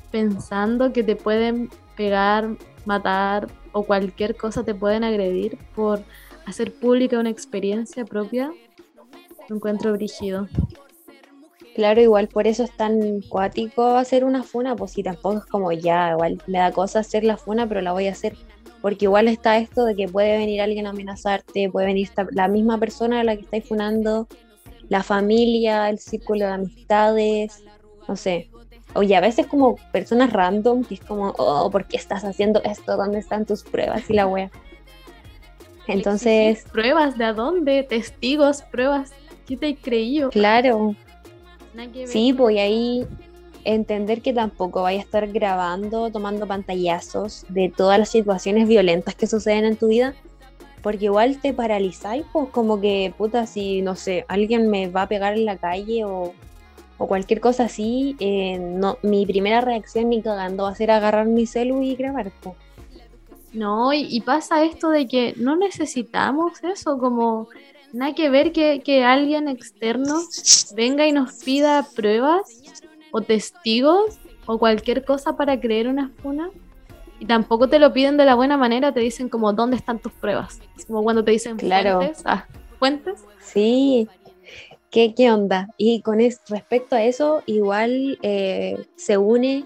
pensando 0.09 0.91
que 0.91 1.03
te 1.03 1.15
pueden 1.15 1.69
pegar, 1.95 2.57
matar 2.85 3.47
o 3.73 3.83
cualquier 3.83 4.35
cosa 4.35 4.63
te 4.63 4.73
pueden 4.73 5.03
agredir 5.03 5.59
por 5.75 6.01
hacer 6.47 6.73
pública 6.73 7.19
una 7.19 7.29
experiencia 7.29 8.05
propia, 8.05 8.51
lo 9.49 9.55
encuentro 9.55 9.93
brígido. 9.93 10.47
Claro, 11.75 12.01
igual 12.01 12.29
por 12.29 12.47
eso 12.47 12.63
es 12.63 12.75
tan 12.75 13.21
cuático 13.29 13.97
hacer 13.97 14.23
una 14.23 14.41
funa, 14.41 14.75
pues 14.75 14.93
si 14.93 15.03
tampoco 15.03 15.37
es 15.37 15.45
como 15.45 15.71
ya, 15.71 16.13
igual 16.13 16.41
me 16.47 16.57
da 16.57 16.71
cosa 16.71 17.01
hacer 17.01 17.23
la 17.23 17.37
funa, 17.37 17.69
pero 17.69 17.81
la 17.81 17.93
voy 17.93 18.07
a 18.07 18.13
hacer. 18.13 18.35
Porque 18.87 19.03
igual 19.03 19.27
está 19.27 19.57
esto 19.57 19.83
de 19.83 19.97
que 19.97 20.07
puede 20.07 20.37
venir 20.37 20.61
alguien 20.61 20.87
a 20.87 20.91
amenazarte, 20.91 21.69
puede 21.69 21.87
venir 21.87 22.07
esta- 22.07 22.25
la 22.31 22.47
misma 22.47 22.77
persona 22.79 23.19
a 23.19 23.23
la 23.25 23.35
que 23.35 23.41
estáis 23.41 23.67
funando, 23.67 24.29
la 24.87 25.03
familia, 25.03 25.89
el 25.89 25.99
círculo 25.99 26.45
de 26.45 26.51
amistades, 26.53 27.65
no 28.07 28.15
sé. 28.15 28.49
Oye, 28.95 29.13
a 29.17 29.19
veces 29.19 29.45
como 29.45 29.75
personas 29.91 30.31
random, 30.31 30.85
que 30.85 30.93
es 30.93 31.01
como, 31.01 31.33
oh, 31.37 31.69
¿por 31.69 31.85
qué 31.85 31.97
estás 31.97 32.23
haciendo 32.23 32.63
esto? 32.63 32.95
¿Dónde 32.95 33.19
están 33.19 33.45
tus 33.45 33.61
pruebas? 33.61 34.09
Y 34.09 34.13
la 34.13 34.25
wea. 34.25 34.49
Entonces, 35.89 36.63
¿Pruebas 36.71 37.17
de 37.17 37.25
a 37.25 37.33
dónde? 37.33 37.83
¿Testigos? 37.83 38.61
¿Pruebas? 38.61 39.11
¿Qué 39.45 39.57
te 39.57 39.75
creído? 39.75 40.29
claro. 40.29 40.95
Sí, 42.05 42.31
voy 42.31 42.57
ahí 42.57 43.05
entender 43.67 44.21
que 44.21 44.33
tampoco 44.33 44.83
vaya 44.83 44.99
a 44.99 45.03
estar 45.03 45.27
grabando, 45.27 46.09
tomando 46.09 46.47
pantallazos 46.47 47.45
de 47.49 47.69
todas 47.69 47.99
las 47.99 48.09
situaciones 48.09 48.67
violentas 48.67 49.13
que 49.15 49.27
suceden 49.27 49.65
en 49.65 49.75
tu 49.75 49.89
vida, 49.89 50.15
porque 50.81 51.05
igual 51.05 51.39
te 51.41 51.53
paralizáis, 51.53 52.25
pues 52.31 52.49
como 52.49 52.79
que, 52.79 53.13
puta, 53.17 53.45
si, 53.45 53.81
no 53.81 53.95
sé, 53.95 54.25
alguien 54.29 54.69
me 54.69 54.87
va 54.87 55.03
a 55.03 55.07
pegar 55.07 55.33
en 55.33 55.45
la 55.45 55.57
calle 55.57 56.05
o, 56.05 56.33
o 56.97 57.07
cualquier 57.07 57.41
cosa 57.41 57.65
así, 57.65 58.15
eh, 58.19 58.57
no, 58.57 58.97
mi 59.03 59.25
primera 59.25 59.59
reacción 59.59 60.09
ni 60.09 60.21
cagando 60.21 60.63
va 60.63 60.69
a 60.69 60.75
ser 60.75 60.89
agarrar 60.89 61.25
mi 61.25 61.45
celu 61.45 61.81
y 61.81 61.95
grabar, 61.95 62.31
po. 62.41 62.55
No, 63.51 63.91
y, 63.91 64.07
y 64.09 64.21
pasa 64.21 64.63
esto 64.63 64.89
de 64.89 65.07
que 65.07 65.33
no 65.35 65.57
necesitamos 65.57 66.63
eso, 66.63 66.97
como 66.99 67.49
nada 67.91 68.13
que 68.13 68.29
ver 68.29 68.51
que, 68.51 68.81
que 68.83 69.03
alguien 69.03 69.47
externo 69.47 70.21
venga 70.75 71.07
y 71.07 71.11
nos 71.11 71.43
pida 71.43 71.85
pruebas 71.95 72.56
o 73.11 73.21
testigos 73.21 74.19
o 74.45 74.57
cualquier 74.57 75.03
cosa 75.05 75.35
para 75.35 75.59
creer 75.59 75.87
una 75.87 76.11
funa. 76.21 76.49
Y 77.19 77.25
tampoco 77.25 77.67
te 77.67 77.79
lo 77.79 77.93
piden 77.93 78.15
de 78.17 78.25
la 78.25 78.35
buena 78.35 78.57
manera, 78.57 78.93
te 78.93 78.99
dicen 78.99 79.27
como, 79.29 79.51
¿dónde 79.53 79.75
están 79.77 79.99
tus 79.99 80.13
pruebas? 80.13 80.59
Es 80.77 80.85
como 80.85 81.03
cuando 81.03 81.23
te 81.23 81.31
dicen 81.31 81.57
Claro. 81.57 81.97
fuentes. 81.97 82.21
Ah, 82.25 82.45
¿fuentes? 82.77 83.25
Sí, 83.39 84.07
¿qué, 84.91 85.15
qué 85.15 85.31
onda? 85.31 85.67
Y 85.77 86.01
con 86.01 86.21
es- 86.21 86.41
respecto 86.47 86.95
a 86.95 87.03
eso, 87.03 87.41
igual 87.47 88.19
eh, 88.21 88.85
se 88.95 89.17
une 89.17 89.65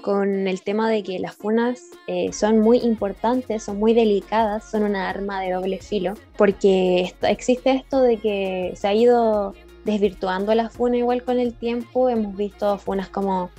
con 0.00 0.48
el 0.48 0.62
tema 0.62 0.88
de 0.88 1.02
que 1.02 1.18
las 1.18 1.34
funas 1.36 1.80
eh, 2.08 2.32
son 2.32 2.60
muy 2.60 2.78
importantes, 2.78 3.62
son 3.64 3.78
muy 3.78 3.94
delicadas, 3.94 4.70
son 4.70 4.82
una 4.84 5.08
arma 5.08 5.40
de 5.40 5.52
doble 5.52 5.78
filo, 5.78 6.14
porque 6.36 7.02
esto- 7.02 7.26
existe 7.26 7.70
esto 7.72 8.00
de 8.00 8.16
que 8.18 8.72
se 8.76 8.86
ha 8.88 8.94
ido 8.94 9.54
desvirtuando 9.84 10.54
la 10.54 10.70
funa 10.70 10.96
igual 10.96 11.22
con 11.22 11.38
el 11.38 11.54
tiempo, 11.54 12.08
hemos 12.08 12.36
visto 12.36 12.78
funas 12.78 13.08
como 13.08 13.50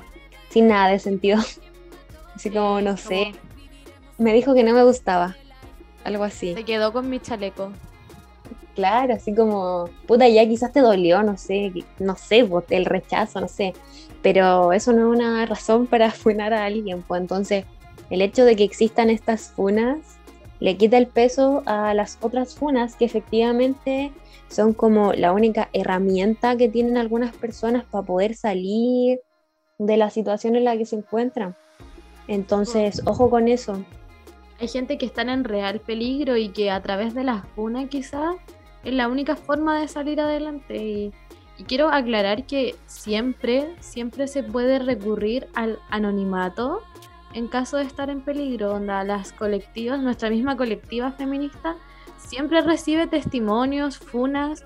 sin 0.49 0.67
nada 0.67 0.89
de 0.89 0.99
sentido, 0.99 1.39
así 2.35 2.49
como, 2.49 2.81
no 2.81 2.97
sé, 2.97 3.31
me 4.17 4.33
dijo 4.33 4.53
que 4.53 4.63
no 4.63 4.73
me 4.73 4.83
gustaba, 4.83 5.35
algo 6.03 6.23
así. 6.23 6.53
Se 6.53 6.63
quedó 6.63 6.93
con 6.93 7.09
mi 7.09 7.19
chaleco. 7.19 7.71
Claro, 8.75 9.13
así 9.13 9.35
como, 9.35 9.89
puta, 10.07 10.27
ya 10.27 10.47
quizás 10.47 10.71
te 10.71 10.79
dolió, 10.79 11.21
no 11.21 11.37
sé, 11.37 11.71
no 11.99 12.15
sé, 12.15 12.43
pues, 12.43 12.65
el 12.69 12.85
rechazo, 12.85 13.39
no 13.39 13.47
sé, 13.47 13.73
pero 14.23 14.73
eso 14.73 14.93
no 14.93 15.13
es 15.13 15.19
una 15.19 15.45
razón 15.45 15.85
para 15.85 16.11
funar 16.11 16.53
a 16.53 16.65
alguien, 16.65 17.03
pues 17.03 17.21
entonces 17.21 17.65
el 18.09 18.21
hecho 18.21 18.45
de 18.45 18.55
que 18.55 18.63
existan 18.63 19.09
estas 19.09 19.49
funas 19.49 19.97
le 20.63 20.77
quita 20.77 20.97
el 20.97 21.07
peso 21.07 21.61
a 21.65 21.93
las 21.93 22.17
otras 22.21 22.55
funas 22.55 22.95
que 22.95 23.03
efectivamente 23.03 24.13
son 24.47 24.73
como 24.73 25.11
la 25.11 25.33
única 25.33 25.67
herramienta 25.73 26.55
que 26.55 26.69
tienen 26.69 26.95
algunas 26.95 27.35
personas 27.35 27.83
para 27.83 28.05
poder 28.05 28.33
salir 28.33 29.19
de 29.77 29.97
la 29.97 30.09
situación 30.09 30.55
en 30.55 30.63
la 30.63 30.77
que 30.77 30.85
se 30.85 30.95
encuentran. 30.95 31.53
Entonces, 32.29 33.01
ojo 33.05 33.29
con 33.29 33.49
eso. 33.49 33.83
Hay 34.61 34.69
gente 34.69 34.97
que 34.97 35.05
están 35.05 35.27
en 35.27 35.43
real 35.43 35.81
peligro 35.81 36.37
y 36.37 36.47
que 36.47 36.71
a 36.71 36.81
través 36.81 37.13
de 37.13 37.25
la 37.25 37.41
funa 37.55 37.89
quizás 37.89 38.37
es 38.85 38.93
la 38.93 39.09
única 39.09 39.35
forma 39.35 39.81
de 39.81 39.89
salir 39.89 40.21
adelante. 40.21 40.77
Y, 40.77 41.13
y 41.57 41.65
quiero 41.65 41.89
aclarar 41.89 42.45
que 42.45 42.73
siempre, 42.85 43.75
siempre 43.81 44.29
se 44.29 44.43
puede 44.43 44.79
recurrir 44.79 45.45
al 45.55 45.79
anonimato 45.89 46.79
en 47.33 47.47
caso 47.47 47.77
de 47.77 47.83
estar 47.83 48.09
en 48.09 48.21
peligro. 48.21 48.73
Onda, 48.73 49.03
las 49.03 49.31
colectivas, 49.31 50.01
nuestra 50.01 50.29
misma 50.29 50.57
colectiva 50.57 51.11
feminista, 51.11 51.75
siempre 52.17 52.61
recibe 52.61 53.07
testimonios, 53.07 53.97
funas, 53.97 54.65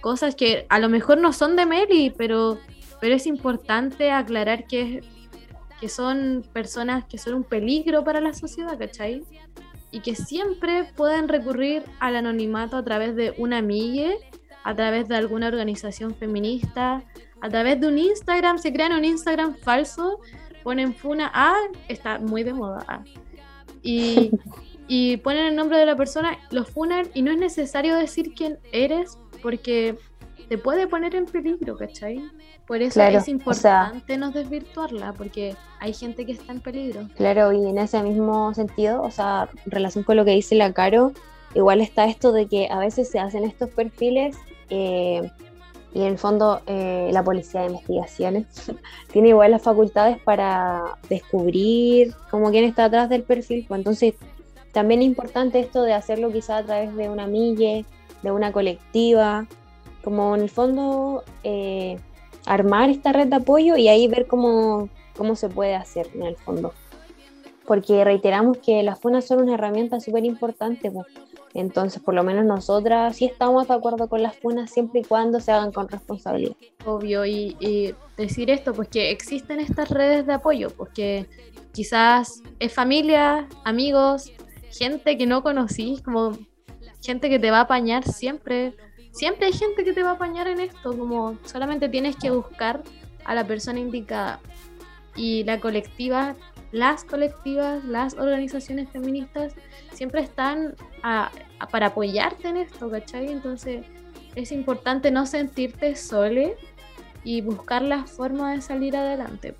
cosas 0.00 0.34
que 0.34 0.66
a 0.68 0.78
lo 0.78 0.88
mejor 0.88 1.18
no 1.18 1.32
son 1.32 1.56
de 1.56 1.66
Meli, 1.66 2.12
pero, 2.16 2.58
pero 3.00 3.14
es 3.14 3.26
importante 3.26 4.10
aclarar 4.10 4.66
que 4.66 5.02
que 5.82 5.88
son 5.88 6.44
personas 6.52 7.04
que 7.06 7.18
son 7.18 7.34
un 7.34 7.42
peligro 7.42 8.04
para 8.04 8.20
la 8.20 8.34
sociedad, 8.34 8.78
¿cachai? 8.78 9.24
Y 9.90 9.98
que 9.98 10.14
siempre 10.14 10.84
pueden 10.94 11.26
recurrir 11.26 11.82
al 11.98 12.14
anonimato 12.14 12.76
a 12.76 12.84
través 12.84 13.16
de 13.16 13.34
una 13.36 13.58
amiga, 13.58 14.12
a 14.62 14.76
través 14.76 15.08
de 15.08 15.16
alguna 15.16 15.48
organización 15.48 16.14
feminista, 16.14 17.02
a 17.40 17.48
través 17.48 17.80
de 17.80 17.88
un 17.88 17.98
Instagram, 17.98 18.58
se 18.58 18.72
crean 18.72 18.92
un 18.92 19.04
Instagram 19.04 19.56
falso, 19.56 20.20
ponen 20.62 20.94
funa 20.94 21.30
A, 21.34 21.54
está 21.88 22.18
muy 22.18 22.42
de 22.42 22.52
moda 22.52 22.84
A, 22.88 23.02
y, 23.82 24.30
y 24.88 25.16
ponen 25.18 25.46
el 25.46 25.56
nombre 25.56 25.78
de 25.78 25.86
la 25.86 25.96
persona, 25.96 26.38
lo 26.50 26.64
funan 26.64 27.06
y 27.14 27.22
no 27.22 27.30
es 27.30 27.38
necesario 27.38 27.96
decir 27.96 28.34
quién 28.34 28.58
eres 28.72 29.18
porque 29.42 29.96
te 30.48 30.58
puede 30.58 30.86
poner 30.86 31.14
en 31.14 31.24
peligro, 31.24 31.76
¿cachai? 31.76 32.22
Por 32.66 32.82
eso 32.82 32.94
Claro, 32.94 33.16
es 33.18 33.22
o 33.22 33.24
sea- 33.24 33.32
importante 33.32 34.16
no 34.18 34.30
desvirtuarla, 34.30 35.12
porque 35.14 35.56
hay 35.80 35.92
gente 35.94 36.24
que 36.26 36.32
está 36.32 36.52
en 36.52 36.60
peligro. 36.60 37.08
Claro, 37.16 37.52
y 37.52 37.66
en 37.66 37.78
ese 37.78 38.02
mismo 38.02 38.52
sentido, 38.54 39.02
o 39.02 39.10
sea, 39.10 39.48
en 39.64 39.70
relación 39.70 40.04
con 40.04 40.16
lo 40.16 40.24
que 40.24 40.32
dice 40.32 40.54
la 40.54 40.72
Caro, 40.72 41.12
igual 41.54 41.80
está 41.80 42.04
esto 42.06 42.32
de 42.32 42.46
que 42.46 42.68
a 42.70 42.78
veces 42.78 43.10
se 43.10 43.18
hacen 43.18 43.44
estos 43.44 43.70
perfiles 43.70 44.36
eh, 44.70 45.30
y 45.94 46.00
en 46.00 46.06
el 46.06 46.18
fondo 46.18 46.62
eh, 46.66 47.10
la 47.12 47.22
policía 47.22 47.60
de 47.60 47.68
investigaciones 47.68 48.46
tiene 49.12 49.28
igual 49.28 49.50
las 49.50 49.62
facultades 49.62 50.18
para 50.18 50.98
descubrir 51.08 52.14
como 52.30 52.50
quién 52.50 52.64
está 52.64 52.86
atrás 52.86 53.08
del 53.08 53.22
perfil, 53.22 53.64
pues 53.68 53.78
entonces 53.78 54.14
también 54.72 55.02
es 55.02 55.06
importante 55.06 55.60
esto 55.60 55.82
de 55.82 55.92
hacerlo 55.92 56.32
quizá 56.32 56.58
a 56.58 56.64
través 56.64 56.94
de 56.96 57.10
una 57.10 57.26
mille, 57.26 57.84
de 58.22 58.30
una 58.30 58.52
colectiva, 58.52 59.46
como 60.02 60.34
en 60.34 60.42
el 60.42 60.50
fondo 60.50 61.24
eh, 61.44 61.98
armar 62.46 62.88
esta 62.88 63.12
red 63.12 63.28
de 63.28 63.36
apoyo 63.36 63.76
y 63.76 63.88
ahí 63.88 64.08
ver 64.08 64.26
cómo, 64.26 64.88
cómo 65.16 65.36
se 65.36 65.48
puede 65.48 65.74
hacer 65.74 66.08
en 66.14 66.22
el 66.22 66.36
fondo 66.36 66.72
porque 67.66 68.04
reiteramos 68.04 68.58
que 68.58 68.82
las 68.82 69.00
funas 69.00 69.26
son 69.26 69.42
una 69.42 69.54
herramienta 69.54 70.00
súper 70.00 70.24
importante. 70.24 70.90
po. 70.90 71.04
Entonces, 71.54 72.02
por 72.02 72.14
lo 72.14 72.22
menos 72.22 72.44
nosotras 72.44 73.16
sí 73.16 73.26
estamos 73.26 73.68
de 73.68 73.74
acuerdo 73.74 74.08
con 74.08 74.22
las 74.22 74.36
funas 74.36 74.70
siempre 74.70 75.00
y 75.00 75.04
cuando 75.04 75.38
se 75.40 75.52
hagan 75.52 75.72
con 75.72 75.88
responsabilidad. 75.88 76.56
Obvio, 76.86 77.26
y, 77.26 77.94
decir 78.16 78.50
esto, 78.50 78.72
pues 78.72 78.88
que 78.88 79.10
existen 79.10 79.60
estas 79.60 79.90
redes 79.90 80.26
de 80.26 80.32
apoyo, 80.32 80.70
porque 80.70 81.26
quizás 81.72 82.42
es 82.58 82.72
familia, 82.72 83.48
amigos, 83.64 84.32
gente 84.70 85.18
que 85.18 85.26
no 85.26 85.42
conocís, 85.42 86.00
como 86.00 86.38
gente 87.02 87.28
que 87.28 87.38
te 87.38 87.50
va 87.50 87.58
a 87.58 87.62
apañar 87.62 88.04
siempre. 88.04 88.74
Siempre 89.12 89.46
hay 89.46 89.52
gente 89.52 89.84
que 89.84 89.92
te 89.92 90.02
va 90.02 90.10
a 90.10 90.14
apañar 90.14 90.48
en 90.48 90.60
esto, 90.60 90.96
como 90.96 91.36
solamente 91.44 91.88
tienes 91.90 92.16
que 92.16 92.30
buscar 92.30 92.82
a 93.24 93.34
la 93.34 93.46
persona 93.46 93.78
indicada. 93.78 94.40
Y 95.14 95.44
la 95.44 95.60
colectiva 95.60 96.34
las 96.72 97.04
colectivas, 97.04 97.84
las 97.84 98.14
organizaciones 98.14 98.88
feministas 98.88 99.54
siempre 99.92 100.22
están 100.22 100.74
para 101.70 101.86
apoyarte 101.86 102.48
en 102.48 102.56
esto, 102.56 102.90
¿cachai? 102.90 103.30
Entonces 103.30 103.84
es 104.34 104.50
importante 104.50 105.10
no 105.10 105.26
sentirte 105.26 105.94
sole 105.94 106.56
y 107.24 107.42
buscar 107.42 107.82
la 107.82 108.04
forma 108.04 108.52
de 108.52 108.62
salir 108.62 108.96
adelante. 108.96 109.54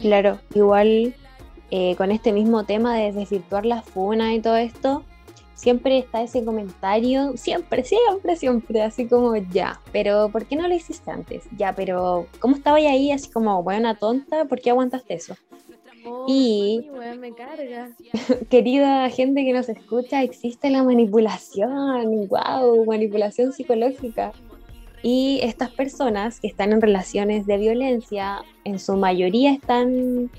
Claro, 0.00 0.40
igual 0.54 1.14
eh, 1.70 1.96
con 1.96 2.10
este 2.10 2.32
mismo 2.32 2.64
tema 2.64 2.96
de 2.96 3.12
desvirtuar 3.12 3.64
la 3.64 3.82
funa 3.82 4.34
y 4.34 4.40
todo 4.40 4.56
esto, 4.56 5.04
siempre 5.54 5.98
está 5.98 6.22
ese 6.22 6.44
comentario, 6.44 7.36
siempre, 7.36 7.84
siempre, 7.84 8.36
siempre, 8.36 8.82
así 8.82 9.06
como 9.06 9.36
ya, 9.36 9.80
pero 9.92 10.28
¿por 10.28 10.44
qué 10.46 10.56
no 10.56 10.66
lo 10.66 10.74
hiciste 10.74 11.10
antes? 11.10 11.44
Ya, 11.56 11.72
pero 11.74 12.26
¿cómo 12.40 12.56
estaba 12.56 12.78
ahí 12.78 13.12
así 13.12 13.30
como 13.30 13.62
buena 13.62 13.94
tonta? 13.94 14.44
¿Por 14.46 14.60
qué 14.60 14.70
aguantaste 14.70 15.14
eso? 15.14 15.36
Y 16.26 16.88
me 17.18 17.32
carga. 17.34 17.90
querida 18.50 19.08
gente 19.10 19.44
que 19.44 19.52
nos 19.52 19.68
escucha, 19.68 20.22
existe 20.22 20.70
la 20.70 20.82
manipulación, 20.82 22.28
wow, 22.28 22.84
manipulación 22.86 23.52
psicológica. 23.52 24.32
Y 25.02 25.40
estas 25.42 25.70
personas 25.70 26.38
que 26.40 26.46
están 26.46 26.72
en 26.72 26.80
relaciones 26.80 27.46
de 27.46 27.56
violencia, 27.58 28.42
en 28.64 28.78
su 28.78 28.96
mayoría 28.96 29.52
están 29.52 30.30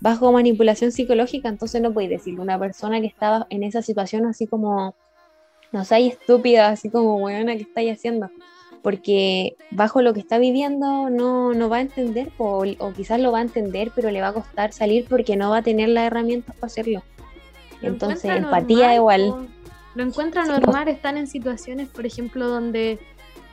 bajo 0.00 0.32
manipulación 0.32 0.92
psicológica, 0.92 1.48
entonces 1.48 1.80
no 1.80 1.92
podéis 1.92 2.10
decirle 2.10 2.40
a 2.40 2.42
una 2.42 2.58
persona 2.58 3.00
que 3.00 3.06
estaba 3.06 3.46
en 3.50 3.62
esa 3.62 3.82
situación 3.82 4.26
así 4.26 4.46
como, 4.46 4.94
no 5.72 5.84
sé, 5.84 6.06
estúpida, 6.06 6.68
así 6.68 6.90
como, 6.90 7.18
buena, 7.18 7.56
¿qué 7.56 7.62
estáis 7.62 7.92
haciendo? 7.92 8.30
Porque 8.82 9.56
bajo 9.70 10.02
lo 10.02 10.12
que 10.12 10.20
está 10.20 10.38
viviendo 10.38 11.08
no, 11.08 11.54
no 11.54 11.68
va 11.68 11.76
a 11.76 11.80
entender, 11.80 12.32
o, 12.38 12.64
quizás 12.96 13.20
lo 13.20 13.30
va 13.30 13.38
a 13.38 13.42
entender, 13.42 13.92
pero 13.94 14.10
le 14.10 14.20
va 14.20 14.28
a 14.28 14.32
costar 14.32 14.72
salir 14.72 15.06
porque 15.08 15.36
no 15.36 15.50
va 15.50 15.58
a 15.58 15.62
tener 15.62 15.88
las 15.88 16.06
herramientas 16.06 16.56
para 16.56 16.66
hacerlo. 16.66 17.02
Entonces, 17.80 18.24
empatía 18.24 18.94
igual. 18.94 19.48
Lo 19.94 20.02
encuentra 20.02 20.44
normal, 20.44 20.88
están 20.88 21.16
en 21.16 21.26
situaciones, 21.26 21.88
por 21.88 22.06
ejemplo, 22.06 22.48
donde 22.48 22.98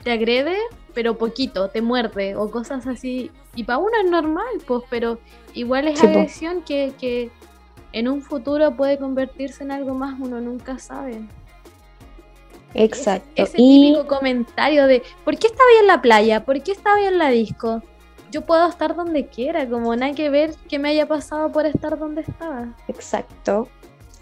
te 0.03 0.11
agrede, 0.11 0.55
pero 0.93 1.17
poquito, 1.17 1.69
te 1.69 1.81
muerde 1.81 2.35
o 2.35 2.49
cosas 2.49 2.87
así. 2.87 3.31
Y 3.55 3.65
para 3.65 3.79
uno 3.79 3.91
es 4.03 4.09
normal, 4.09 4.45
pues, 4.65 4.83
pero 4.89 5.19
igual 5.53 5.87
es 5.87 6.01
agresión 6.03 6.61
que, 6.61 6.93
que, 6.99 7.29
en 7.91 8.07
un 8.07 8.21
futuro 8.21 8.75
puede 8.75 8.97
convertirse 8.97 9.63
en 9.63 9.71
algo 9.71 9.95
más, 9.95 10.19
uno 10.19 10.39
nunca 10.39 10.77
sabe. 10.79 11.21
Exacto. 12.73 13.29
Ese, 13.35 13.57
típico 13.57 14.07
comentario 14.07 14.85
de 14.87 15.01
¿por 15.25 15.37
qué 15.37 15.47
estaba 15.47 15.69
en 15.81 15.87
la 15.87 16.01
playa? 16.01 16.45
¿Por 16.45 16.61
qué 16.61 16.71
estaba 16.71 17.01
en 17.01 17.17
la 17.17 17.29
disco? 17.29 17.81
Yo 18.31 18.41
puedo 18.41 18.67
estar 18.67 18.95
donde 18.95 19.25
quiera, 19.25 19.67
como 19.67 19.95
nada 19.95 20.13
que 20.13 20.29
ver 20.29 20.53
que 20.67 20.77
me 20.77 20.89
haya 20.89 21.07
pasado 21.07 21.51
por 21.51 21.65
estar 21.65 21.97
donde 21.97 22.21
estaba. 22.21 22.75
Exacto. 22.87 23.67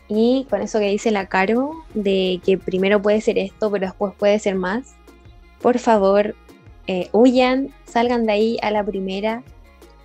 Y 0.07 0.47
con 0.49 0.62
eso 0.62 0.79
que 0.79 0.89
dice 0.89 1.12
la 1.12 1.27
Caro, 1.27 1.71
de 1.93 2.39
que 2.45 2.57
primero 2.57 3.01
puede 3.01 3.19
ser 3.19 3.38
esto, 3.38 3.69
pero 3.69 3.88
después 3.88 4.13
puede 4.17 4.39
ser 4.39 4.55
más, 4.55 4.95
por 5.62 5.79
favor, 5.79 6.36
eh, 6.88 7.10
huyan, 7.12 7.73
salgan 7.86 8.25
de 8.25 8.31
ahí 8.33 8.57
a 8.62 8.71
la 8.71 8.83
primera, 8.83 9.43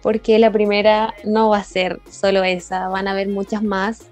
porque 0.02 0.38
la 0.38 0.50
primera 0.50 1.14
no 1.24 1.50
va 1.50 1.58
a 1.58 1.64
ser 1.64 2.00
solo 2.10 2.42
esa, 2.42 2.88
van 2.88 3.06
a 3.06 3.12
haber 3.12 3.28
muchas 3.28 3.62
más. 3.62 4.08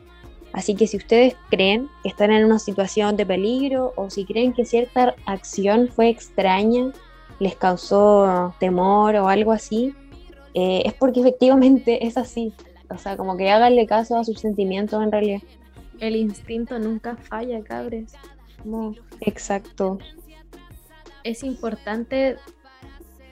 Así 0.53 0.75
que 0.75 0.87
si 0.87 0.97
ustedes 0.97 1.37
creen 1.49 1.89
que 2.03 2.09
están 2.09 2.33
en 2.33 2.45
una 2.45 2.59
situación 2.59 3.17
de 3.17 3.25
peligro 3.25 3.93
o 3.97 4.11
si 4.11 4.25
creen 4.25 4.53
que 4.53 4.65
cierta 4.65 5.15
acción 5.27 5.89
fue 5.89 6.09
extraña, 6.09 6.93
les 7.39 7.55
causó 7.55 8.55
temor 8.59 9.15
o 9.17 9.29
algo 9.29 9.53
así, 9.53 9.95
eh, 10.55 10.83
es 10.85 10.95
porque 10.95 11.21
efectivamente 11.21 12.07
es 12.07 12.17
así. 12.17 12.53
O 12.89 12.99
sea, 12.99 13.17
como 13.17 13.37
que 13.37 13.51
háganle 13.51 13.87
caso 13.87 14.17
a 14.17 14.25
sus 14.25 14.41
sentimientos 14.41 15.03
en 15.03 15.13
realidad. 15.13 15.41
El 16.01 16.17
instinto 16.17 16.79
nunca 16.79 17.17
falla, 17.17 17.63
cabres. 17.63 18.13
Exacto 19.21 19.99
es 21.25 21.43
importante 21.43 22.37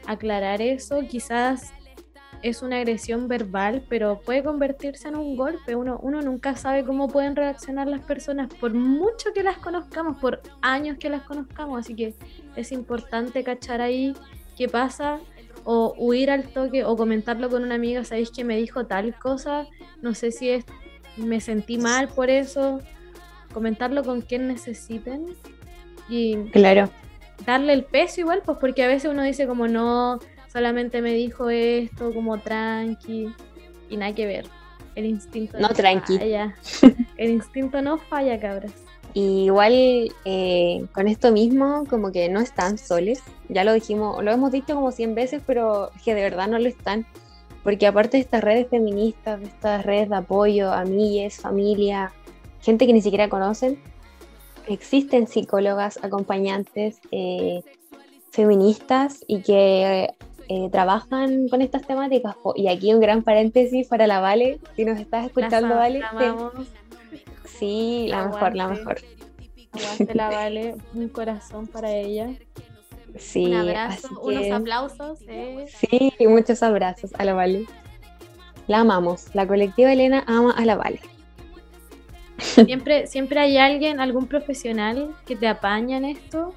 aclarar 0.07 0.63
eso. 0.63 1.01
Quizás 1.09 1.73
es 2.43 2.63
una 2.63 2.77
agresión 2.77 3.29
verbal, 3.29 3.85
pero 3.89 4.21
puede 4.21 4.43
convertirse 4.43 5.09
en 5.09 5.17
un 5.17 5.37
golpe. 5.37 5.75
Uno, 5.75 5.99
uno 6.03 6.23
nunca 6.23 6.57
sabe 6.57 6.85
cómo 6.85 7.09
pueden 7.09 7.37
reaccionar 7.37 7.87
las 7.87 8.01
personas, 8.03 8.53
por 8.55 8.75
mucho 8.75 9.33
que 9.35 9.43
las 9.43 9.59
conozcamos, 9.59 10.19
por 10.19 10.41
años 10.63 10.99
que 10.99 11.09
las 11.09 11.23
conozcamos. 11.23 11.81
Así 11.81 11.95
que 11.95 12.15
es 12.57 12.73
importante 12.73 13.45
cachar 13.45 13.81
ahí 13.81 14.15
qué 14.57 14.69
pasa 14.69 15.19
o 15.65 15.95
huir 15.99 16.31
al 16.31 16.49
toque 16.49 16.85
o 16.85 16.97
comentarlo 16.97 17.51
con 17.51 17.63
una 17.63 17.75
amiga, 17.75 18.05
sabéis 18.05 18.31
que 18.31 18.45
me 18.45 18.57
dijo 18.57 18.87
tal 18.87 19.19
cosa, 19.19 19.67
no 20.01 20.15
sé 20.15 20.31
si 20.31 20.51
es 20.51 20.65
me 21.17 21.41
sentí 21.41 21.79
mal 21.79 22.09
por 22.09 22.31
eso, 22.31 22.81
comentarlo 23.53 24.05
con 24.05 24.21
quien 24.21 24.47
necesiten 24.47 25.27
y 26.09 26.37
claro 26.51 26.89
darle 27.45 27.73
el 27.73 27.85
peso 27.85 28.21
igual, 28.21 28.43
pues 28.45 28.59
porque 28.59 28.83
a 28.83 28.89
veces 28.89 29.11
uno 29.11 29.23
dice 29.23 29.47
como 29.47 29.69
no, 29.69 30.19
solamente 30.53 31.03
me 31.03 31.13
dijo 31.13 31.51
esto, 31.51 32.13
como 32.13 32.39
tranqui, 32.39 33.33
y 33.89 33.97
nada 33.97 34.15
que 34.15 34.27
ver. 34.27 34.47
El 34.95 35.07
instinto 35.07 35.59
no, 35.59 35.69
tranqui. 35.69 36.19
falla. 36.19 36.55
El 37.17 37.31
instinto 37.31 37.81
no 37.83 37.99
falla, 37.99 38.39
cabras. 38.41 38.73
igual 39.15 40.13
eh, 40.25 40.87
con 40.93 41.09
esto 41.09 41.31
mismo, 41.31 41.85
como 41.89 42.11
que 42.11 42.29
no 42.29 42.41
están 42.41 42.79
soles. 42.79 43.23
Ya 43.49 43.65
lo 43.65 43.73
dijimos, 43.73 44.23
lo 44.23 44.31
hemos 44.31 44.51
dicho 44.51 44.75
como 44.75 44.91
100 44.91 45.15
veces, 45.15 45.43
pero 45.47 45.91
que 46.05 46.15
de 46.15 46.23
verdad 46.23 46.49
no 46.49 46.59
lo 46.59 46.69
están. 46.69 47.07
Porque 47.63 47.87
aparte 47.87 48.17
de 48.17 48.23
estas 48.23 48.43
redes 48.43 48.69
feministas, 48.69 49.41
de 49.41 49.47
estas 49.47 49.85
redes 49.85 50.09
de 50.09 50.17
apoyo, 50.17 50.73
amigues, 50.73 51.41
familia, 51.41 52.13
gente 52.61 52.87
que 52.87 52.93
ni 52.93 53.03
siquiera 53.03 53.29
conocen, 53.29 53.79
existen 54.67 55.27
psicólogas 55.27 55.99
acompañantes 56.03 57.01
eh, 57.11 57.63
feministas 58.31 59.25
y 59.27 59.43
que 59.43 60.09
eh, 60.49 60.69
trabajan 60.71 61.49
con 61.49 61.61
estas 61.61 61.87
temáticas. 61.87 62.37
Y 62.57 62.69
aquí 62.69 62.93
un 62.93 63.01
gran 63.01 63.23
paréntesis 63.23 63.87
para 63.87 64.07
la 64.07 64.21
Vale, 64.21 64.59
si 64.75 64.85
nos 64.85 64.99
estás 64.99 65.27
escuchando, 65.27 65.77
Vale. 65.77 66.03
Sí, 67.45 68.07
la 68.09 68.27
mejor, 68.27 68.57
la 68.57 68.69
mejor. 68.69 68.99
Aguante 69.73 70.15
la 70.15 70.31
Vale, 70.31 70.77
un 70.95 71.09
corazón 71.09 71.67
para 71.67 71.93
ella. 71.93 72.31
Sí, 73.17 73.47
un 73.47 73.55
abrazo, 73.55 74.21
unos 74.23 74.51
aplausos. 74.51 75.19
Eh. 75.29 75.67
Sí, 75.69 76.13
muchos 76.27 76.63
abrazos 76.63 77.11
a 77.19 77.25
la 77.25 77.35
Vale. 77.35 77.67
La 78.67 78.81
amamos. 78.81 79.35
La 79.35 79.47
colectiva 79.47 79.93
Elena 79.93 80.25
ama 80.27 80.53
a 80.53 80.65
la 80.65 80.77
Vale. 80.77 81.01
Siempre, 82.39 83.07
siempre 83.07 83.41
hay 83.41 83.59
alguien, 83.59 84.01
algún 84.01 84.27
profesional 84.27 85.15
que 85.27 85.37
te 85.37 85.49
apaña 85.49 85.97
en 85.97 86.05
esto 86.05 86.55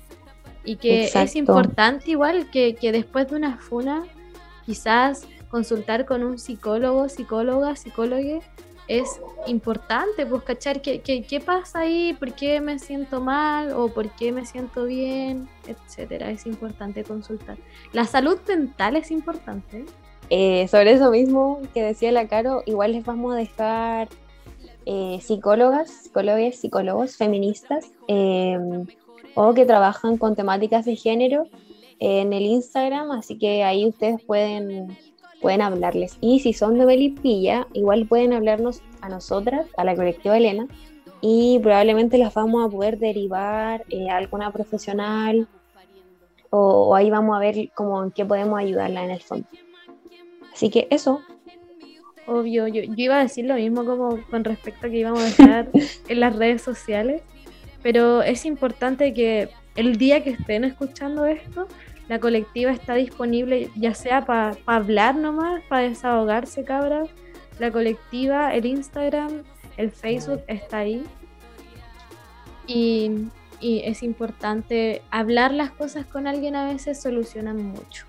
y 0.63 0.75
que 0.75 1.05
es 1.05 1.35
importante 1.35 2.11
igual 2.11 2.49
que, 2.51 2.75
después 2.91 3.29
de 3.29 3.35
una 3.35 3.57
funa 3.57 4.03
quizás 4.65 5.27
consultar 5.49 6.05
con 6.05 6.23
un 6.23 6.37
psicólogo, 6.37 7.09
psicóloga, 7.09 7.75
psicólogo 7.75 8.41
es 8.87 9.21
importante, 9.47 10.25
pues 10.25 10.43
cachar 10.43 10.81
qué, 10.81 11.01
qué, 11.01 11.39
pasa 11.39 11.79
ahí, 11.79 12.13
por 12.19 12.33
qué 12.33 12.59
me 12.59 12.77
siento 12.77 13.21
mal 13.21 13.71
o 13.71 13.87
por 13.89 14.09
qué 14.09 14.31
me 14.31 14.45
siento 14.45 14.85
bien, 14.85 15.47
etcétera. 15.65 16.29
Es 16.29 16.45
importante 16.45 17.03
consultar. 17.03 17.57
La 17.93 18.05
salud 18.05 18.37
mental 18.47 18.97
es 18.97 19.11
importante. 19.11 19.85
Eh, 20.29 20.67
sobre 20.67 20.93
eso 20.93 21.11
mismo 21.11 21.61
que 21.73 21.83
decía 21.83 22.11
la 22.11 22.27
Caro, 22.27 22.63
igual 22.65 22.93
les 22.93 23.05
vamos 23.05 23.33
a 23.33 23.37
dejar 23.37 24.09
eh, 24.85 25.19
psicólogas, 25.21 25.89
psicólogos, 25.89 26.55
psicólogos 26.55 27.15
feministas 27.15 27.91
em, 28.07 28.87
o 29.35 29.53
que 29.53 29.65
trabajan 29.65 30.17
con 30.17 30.35
temáticas 30.35 30.85
de 30.85 30.95
género 30.95 31.45
en 31.99 32.33
el 32.33 32.43
Instagram, 32.43 33.11
así 33.11 33.37
que 33.37 33.63
ahí 33.63 33.87
ustedes 33.87 34.21
pueden, 34.23 34.97
pueden 35.41 35.61
hablarles. 35.61 36.17
Y 36.21 36.39
si 36.39 36.53
son 36.53 36.77
de 36.77 36.85
Belipilla, 36.85 37.67
igual 37.73 38.07
pueden 38.07 38.33
hablarnos 38.33 38.81
a 39.01 39.09
nosotras, 39.09 39.67
a 39.77 39.83
la 39.83 39.95
colectiva 39.95 40.37
Elena, 40.37 40.67
y 41.21 41.59
probablemente 41.59 42.17
las 42.17 42.33
vamos 42.33 42.65
a 42.65 42.69
poder 42.69 42.97
derivar 42.97 43.85
eh, 43.89 44.09
a 44.09 44.17
alguna 44.17 44.51
profesional 44.51 45.47
o, 46.49 46.87
o, 46.89 46.95
ahí 46.95 47.09
vamos 47.11 47.35
a 47.35 47.39
ver 47.39 47.69
cómo 47.75 48.03
en 48.03 48.11
qué 48.11 48.25
podemos 48.25 48.59
ayudarla 48.59 49.05
en 49.05 49.11
el 49.11 49.21
fondo. 49.21 49.47
Así 50.51 50.69
que 50.69 50.87
eso, 50.89 51.21
obvio. 52.27 52.67
Yo, 52.67 52.81
iba 52.95 53.19
a 53.19 53.23
decir 53.23 53.45
lo 53.45 53.55
mismo 53.55 53.85
como 53.85 54.19
con 54.29 54.43
respecto 54.43 54.87
a 54.87 54.89
que 54.89 54.97
íbamos 54.97 55.21
a 55.21 55.25
dejar 55.25 55.69
en 56.07 56.19
las 56.19 56.35
redes 56.35 56.61
sociales, 56.61 57.21
pero 57.81 58.21
es 58.21 58.45
importante 58.45 59.13
que 59.13 59.49
el 59.75 59.97
día 59.97 60.23
que 60.23 60.31
estén 60.31 60.63
escuchando 60.63 61.25
esto, 61.25 61.67
la 62.07 62.19
colectiva 62.19 62.71
está 62.71 62.95
disponible 62.95 63.69
ya 63.75 63.93
sea 63.93 64.25
para 64.25 64.57
hablar 64.65 65.15
nomás, 65.15 65.63
para 65.69 65.87
desahogarse, 65.87 66.63
cabras. 66.63 67.09
La 67.59 67.71
colectiva, 67.71 68.53
el 68.53 68.65
Instagram, 68.65 69.43
el 69.77 69.91
Facebook 69.91 70.41
está 70.47 70.79
ahí. 70.79 71.03
Y, 72.67 73.27
y 73.59 73.81
es 73.85 74.03
importante 74.03 75.01
hablar 75.11 75.53
las 75.53 75.71
cosas 75.71 76.05
con 76.05 76.27
alguien 76.27 76.55
a 76.55 76.65
veces 76.65 77.01
solucionan 77.01 77.63
mucho. 77.63 78.05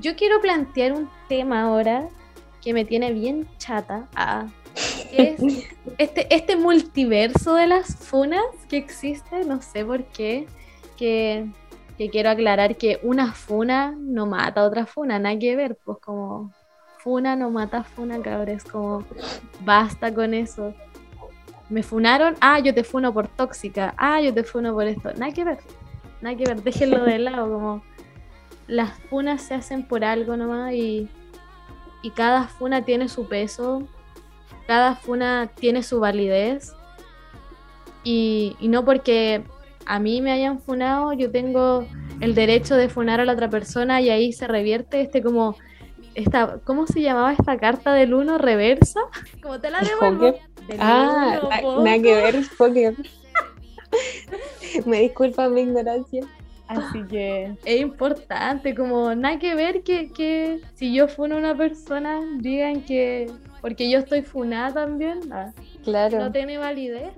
Yo 0.00 0.14
quiero 0.14 0.40
plantear 0.40 0.92
un 0.92 1.10
tema 1.28 1.62
ahora 1.62 2.08
que 2.62 2.72
me 2.72 2.84
tiene 2.84 3.12
bien 3.12 3.48
chata. 3.58 4.08
Ah, 4.14 4.46
es 5.12 5.40
este, 5.98 6.34
este 6.34 6.56
multiverso 6.56 7.54
de 7.54 7.66
las 7.66 7.96
funas 7.96 8.44
que 8.68 8.76
existe, 8.76 9.44
no 9.44 9.62
sé 9.62 9.84
por 9.84 10.04
qué, 10.04 10.46
que, 10.96 11.46
que 11.96 12.10
quiero 12.10 12.30
aclarar 12.30 12.76
que 12.76 13.00
una 13.02 13.32
funa 13.32 13.94
no 13.96 14.26
mata 14.26 14.60
a 14.60 14.64
otra 14.64 14.86
funa, 14.86 15.18
nada 15.18 15.38
que 15.38 15.56
ver, 15.56 15.76
pues 15.84 15.98
como 15.98 16.52
funa 16.98 17.36
no 17.36 17.50
mata 17.50 17.84
funa, 17.84 18.20
cabres, 18.20 18.64
como 18.64 19.04
basta 19.60 20.12
con 20.12 20.34
eso. 20.34 20.74
Me 21.68 21.82
funaron, 21.82 22.34
ah, 22.40 22.58
yo 22.60 22.74
te 22.74 22.82
funo 22.82 23.12
por 23.12 23.28
tóxica, 23.28 23.94
ah, 23.96 24.20
yo 24.20 24.32
te 24.32 24.42
funo 24.42 24.72
por 24.72 24.86
esto, 24.86 25.12
nada 25.14 25.32
que 25.32 25.44
ver, 25.44 25.58
nada 26.20 26.36
que 26.36 26.44
ver, 26.44 26.62
déjenlo 26.62 27.04
de 27.04 27.18
lado, 27.18 27.52
como 27.52 27.82
las 28.66 28.92
funas 29.10 29.42
se 29.42 29.54
hacen 29.54 29.86
por 29.86 30.04
algo 30.04 30.36
nomás 30.36 30.72
y, 30.72 31.08
y 32.02 32.10
cada 32.10 32.44
funa 32.44 32.84
tiene 32.84 33.08
su 33.08 33.28
peso, 33.28 33.86
cada 34.68 34.96
funa 34.96 35.50
tiene 35.54 35.82
su 35.82 35.98
validez 35.98 36.74
y, 38.04 38.54
y 38.60 38.68
no 38.68 38.84
porque 38.84 39.42
a 39.86 39.98
mí 39.98 40.20
me 40.20 40.30
hayan 40.30 40.60
funado, 40.60 41.14
yo 41.14 41.30
tengo 41.30 41.86
el 42.20 42.34
derecho 42.34 42.76
de 42.76 42.90
funar 42.90 43.18
a 43.18 43.24
la 43.24 43.32
otra 43.32 43.48
persona 43.48 44.02
y 44.02 44.10
ahí 44.10 44.34
se 44.34 44.46
revierte 44.46 45.00
este 45.00 45.22
como 45.22 45.56
esta, 46.14 46.60
¿cómo 46.64 46.86
se 46.86 47.00
llamaba 47.00 47.32
esta 47.32 47.56
carta 47.56 47.94
del 47.94 48.12
uno 48.12 48.36
reversa? 48.36 49.00
Como 49.42 49.58
te 49.58 49.70
la 49.70 49.80
devuelvo. 49.80 50.38
Ah, 50.78 51.40
nada 51.82 52.02
que 52.02 52.14
ver, 52.14 52.44
Pokémon. 52.58 52.96
Me 54.84 55.00
disculpa 55.00 55.48
mi 55.48 55.62
ignorancia. 55.62 56.26
Así 56.66 57.02
que 57.04 57.56
es 57.64 57.80
importante, 57.80 58.74
como 58.74 59.14
nada 59.14 59.38
que 59.38 59.54
ver 59.54 59.82
que, 59.82 60.12
que 60.12 60.60
si 60.74 60.92
yo 60.92 61.08
funo 61.08 61.36
a 61.36 61.38
una 61.38 61.56
persona, 61.56 62.20
digan 62.40 62.82
que 62.82 63.30
porque 63.60 63.90
yo 63.90 63.98
estoy 63.98 64.22
funada 64.22 64.72
también, 64.72 65.20
ah, 65.32 65.52
Claro, 65.84 66.18
no 66.18 66.32
tiene 66.32 66.58
validez. 66.58 67.12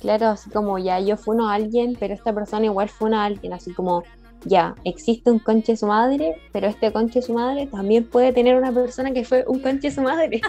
claro, 0.00 0.28
así 0.28 0.50
como 0.50 0.78
ya 0.78 0.98
yo 1.00 1.16
funo 1.16 1.48
a 1.48 1.54
alguien, 1.54 1.96
pero 1.98 2.14
esta 2.14 2.32
persona 2.32 2.66
igual 2.66 2.88
funa 2.88 3.22
a 3.22 3.26
alguien, 3.26 3.52
así 3.52 3.72
como 3.72 4.02
ya, 4.44 4.74
existe 4.84 5.30
un 5.30 5.38
conche 5.38 5.76
su 5.76 5.86
madre, 5.86 6.36
pero 6.52 6.66
este 6.66 6.92
conche 6.92 7.22
su 7.22 7.32
madre 7.32 7.66
también 7.66 8.04
puede 8.04 8.32
tener 8.32 8.56
una 8.56 8.72
persona 8.72 9.12
que 9.12 9.24
fue 9.24 9.44
un 9.46 9.60
conche 9.60 9.90
su 9.90 10.02
madre. 10.02 10.40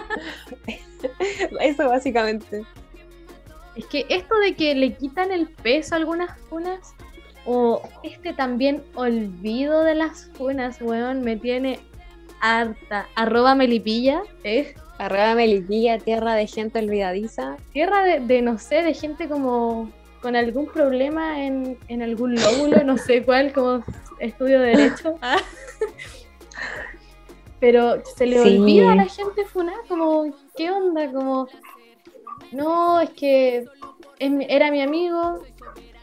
Eso 1.60 1.88
básicamente. 1.88 2.64
Es 3.76 3.86
que 3.86 4.06
esto 4.08 4.36
de 4.38 4.54
que 4.54 4.74
le 4.74 4.94
quitan 4.94 5.30
el 5.30 5.48
peso 5.48 5.94
a 5.94 5.98
algunas 5.98 6.36
funas, 6.48 6.94
o 7.46 7.82
este 8.02 8.32
también 8.32 8.82
olvido 8.94 9.82
de 9.82 9.94
las 9.94 10.30
funas, 10.34 10.80
weón, 10.80 11.20
me 11.22 11.36
tiene 11.36 11.78
harta. 12.40 13.06
Arroba 13.14 13.54
melipilla, 13.54 14.22
¿eh? 14.44 14.74
Arroba 14.98 15.34
Melipilla, 15.34 15.98
tierra 15.98 16.34
de 16.34 16.46
gente 16.46 16.78
olvidadiza. 16.78 17.56
Tierra 17.72 18.04
de, 18.04 18.20
de, 18.20 18.42
no 18.42 18.58
sé, 18.58 18.82
de 18.82 18.94
gente 18.94 19.28
como 19.28 19.90
con 20.22 20.36
algún 20.36 20.66
problema 20.66 21.44
en, 21.44 21.76
en 21.88 22.02
algún 22.02 22.34
lóbulo, 22.34 22.82
no 22.84 22.96
sé 22.96 23.22
cuál, 23.24 23.52
como 23.52 23.84
estudio 24.20 24.60
de 24.60 24.68
derecho. 24.76 25.16
Ah. 25.22 25.36
Pero 27.60 28.02
se 28.16 28.26
le 28.26 28.38
Sí. 28.42 28.58
olvida 28.58 28.92
a 28.92 28.96
la 28.96 29.06
gente 29.06 29.44
funar, 29.46 29.76
como, 29.88 30.34
¿qué 30.56 30.70
onda? 30.70 31.10
Como, 31.10 31.48
no, 32.52 33.00
es 33.00 33.10
que 33.10 33.64
era 34.18 34.70
mi 34.70 34.82
amigo, 34.82 35.40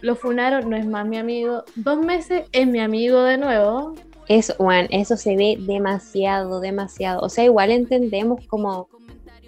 lo 0.02 0.16
funaron, 0.16 0.70
no 0.70 0.76
es 0.76 0.86
más 0.88 1.06
mi 1.06 1.18
amigo. 1.18 1.64
Dos 1.76 2.00
meses 2.00 2.44
es 2.52 2.68
mi 2.68 2.80
amigo 2.80 3.22
de 3.24 3.38
nuevo. 3.38 3.94
Eso, 4.28 4.54
bueno, 4.60 4.88
eso 4.92 5.18
se 5.18 5.36
ve 5.36 5.58
demasiado, 5.60 6.60
demasiado. 6.60 7.22
O 7.22 7.30
sea, 7.30 7.44
igual 7.44 7.72
entendemos 7.72 8.46
como 8.48 8.88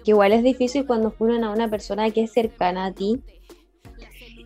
que 0.04 0.10
igual 0.10 0.32
es 0.32 0.42
difícil 0.42 0.86
cuando 0.86 1.10
funan 1.10 1.44
a 1.44 1.50
una 1.50 1.68
persona 1.68 2.10
que 2.10 2.24
es 2.24 2.32
cercana 2.32 2.86
a 2.86 2.92
ti. 2.92 3.22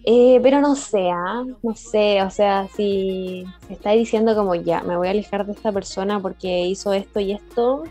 Eh, 0.05 0.41
pero 0.43 0.61
no 0.61 0.75
sé, 0.77 1.11
¿ah? 1.11 1.45
no 1.63 1.75
sé, 1.75 2.23
o 2.23 2.31
sea, 2.31 2.67
si 2.75 3.45
está 3.69 3.91
diciendo 3.91 4.35
como 4.35 4.55
ya, 4.55 4.83
me 4.83 4.97
voy 4.97 5.09
a 5.09 5.11
alejar 5.11 5.45
de 5.45 5.53
esta 5.53 5.71
persona 5.71 6.21
porque 6.21 6.67
hizo 6.67 6.95
esto 6.95 7.21
y 7.21 7.33
esto, 7.33 7.83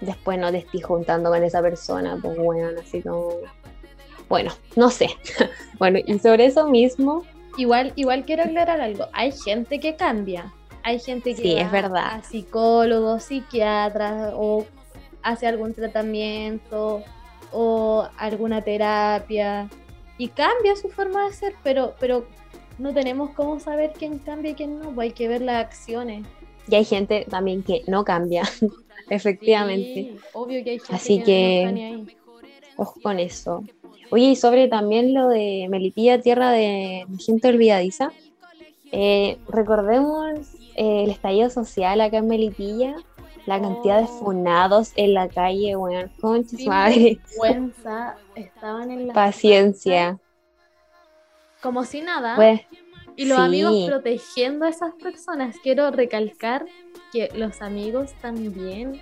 después 0.00 0.38
no 0.38 0.50
te 0.50 0.58
estoy 0.58 0.82
juntando 0.82 1.30
con 1.30 1.42
esa 1.42 1.62
persona, 1.62 2.18
pues 2.20 2.36
bueno, 2.36 2.68
así 2.78 3.00
como, 3.00 3.30
bueno, 4.28 4.52
no 4.76 4.90
sé. 4.90 5.08
bueno, 5.78 6.00
y 6.04 6.18
sobre 6.18 6.46
eso 6.46 6.68
mismo, 6.68 7.24
Igual, 7.56 7.92
igual 7.94 8.24
quiero 8.24 8.42
aclarar 8.42 8.80
algo. 8.80 9.06
Hay 9.12 9.32
gente 9.32 9.78
que 9.78 9.94
cambia. 9.96 10.52
Hay 10.84 11.00
gente 11.00 11.34
que 11.34 11.42
Sí, 11.42 11.54
va 11.54 11.60
es 11.62 11.72
verdad. 11.72 12.06
a 12.18 12.22
psicólogos, 12.22 13.24
psiquiatras 13.24 14.32
o 14.36 14.64
hace 15.22 15.46
algún 15.46 15.72
tratamiento 15.74 17.02
o 17.52 18.06
alguna 18.18 18.62
terapia 18.62 19.68
y 20.18 20.28
cambia 20.28 20.76
su 20.76 20.88
forma 20.90 21.26
de 21.26 21.32
ser, 21.32 21.54
pero, 21.64 21.94
pero 21.98 22.26
no 22.78 22.92
tenemos 22.92 23.30
cómo 23.30 23.58
saber 23.58 23.92
quién 23.98 24.18
cambia 24.18 24.50
y 24.52 24.54
quién 24.54 24.78
no. 24.78 24.90
pues 24.94 25.06
hay 25.08 25.12
que 25.12 25.26
ver 25.28 25.40
las 25.40 25.64
acciones. 25.64 26.26
y 26.68 26.74
hay 26.74 26.84
gente 26.84 27.26
también 27.30 27.62
que 27.62 27.82
no 27.86 28.04
cambia, 28.04 28.42
efectivamente. 29.10 29.94
Sí, 29.94 30.16
obvio 30.34 30.62
que 30.64 30.70
hay 30.70 30.78
gente 30.78 30.94
Así 30.94 31.18
que, 31.18 31.24
que- 31.24 31.68
no 31.72 31.78
ahí. 31.80 32.06
Ojo 32.76 33.00
con 33.00 33.20
eso. 33.20 33.64
Oye, 34.10 34.24
y 34.30 34.36
sobre 34.36 34.68
también 34.68 35.14
lo 35.14 35.28
de 35.28 35.66
Melipilla, 35.70 36.20
tierra 36.20 36.50
de 36.50 37.06
gente 37.24 37.48
olvidadiza. 37.48 38.12
Eh, 38.96 39.38
recordemos 39.48 40.54
eh, 40.76 41.04
el 41.04 41.10
estallido 41.10 41.50
social 41.50 42.00
acá 42.00 42.18
en 42.18 42.28
Melipilla, 42.28 42.94
la 43.46 43.60
cantidad 43.60 43.98
de 44.00 44.04
Oh. 44.04 44.18
funados 44.18 44.92
en 44.96 45.14
la 45.14 45.28
calle, 45.28 45.76
weón, 45.76 46.10
concha 46.20 46.50
su 46.50 46.56
Sin 46.56 46.68
madre. 46.68 47.20
vergüenza, 47.38 48.16
estaban 48.34 48.90
en 48.90 49.08
la 49.08 49.14
Paciencia. 49.14 50.18
como 51.62 51.84
si 51.84 52.02
nada. 52.02 52.36
Pues, 52.36 52.60
Y 53.16 53.26
los 53.26 53.38
Sí. 53.38 53.44
amigos 53.44 53.76
protegiendo 53.86 54.64
a 54.64 54.70
esas 54.70 54.92
personas. 54.94 55.56
Quiero 55.62 55.90
recalcar 55.92 56.66
que 57.12 57.28
los 57.36 57.62
amigos 57.62 58.12
también 58.20 59.00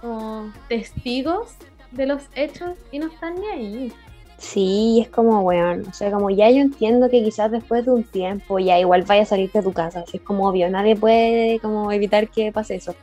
como 0.00 0.52
testigos 0.68 1.56
de 1.90 2.04
los 2.06 2.24
hechos 2.34 2.76
y 2.92 2.98
no 2.98 3.06
están 3.06 3.34
ni 3.40 3.46
ahí. 3.46 3.92
Sí, 4.38 5.00
es 5.02 5.08
como, 5.08 5.40
weón, 5.42 5.84
o 5.88 5.92
sea, 5.92 6.10
como 6.10 6.30
ya 6.30 6.50
yo 6.50 6.60
entiendo 6.60 7.08
que 7.08 7.22
quizás 7.22 7.50
después 7.50 7.84
de 7.84 7.90
un 7.92 8.04
tiempo 8.04 8.58
ya 8.58 8.78
igual 8.78 9.02
vaya 9.02 9.22
a 9.22 9.26
salir 9.26 9.50
de 9.52 9.62
tu 9.62 9.72
casa, 9.72 10.00
así 10.00 10.18
es 10.18 10.22
como 10.22 10.48
obvio, 10.48 10.68
nadie 10.70 10.96
puede 10.96 11.58
como 11.60 11.90
evitar 11.92 12.28
que 12.28 12.52
pase 12.52 12.76
eso. 12.76 12.94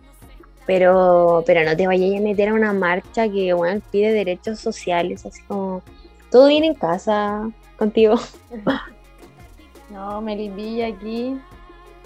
Pero, 0.65 1.43
pero 1.45 1.65
no 1.65 1.75
te 1.75 1.87
vayas 1.87 2.19
a 2.19 2.23
meter 2.23 2.49
a 2.49 2.53
una 2.53 2.71
marcha 2.71 3.27
que, 3.27 3.53
weón, 3.53 3.81
pide 3.91 4.13
derechos 4.13 4.59
sociales, 4.59 5.25
así 5.25 5.41
como, 5.43 5.81
todo 6.31 6.47
bien 6.47 6.63
en 6.63 6.75
casa 6.75 7.49
contigo. 7.77 8.15
No, 9.93 10.21
Melipilla 10.21 10.87
aquí. 10.87 11.37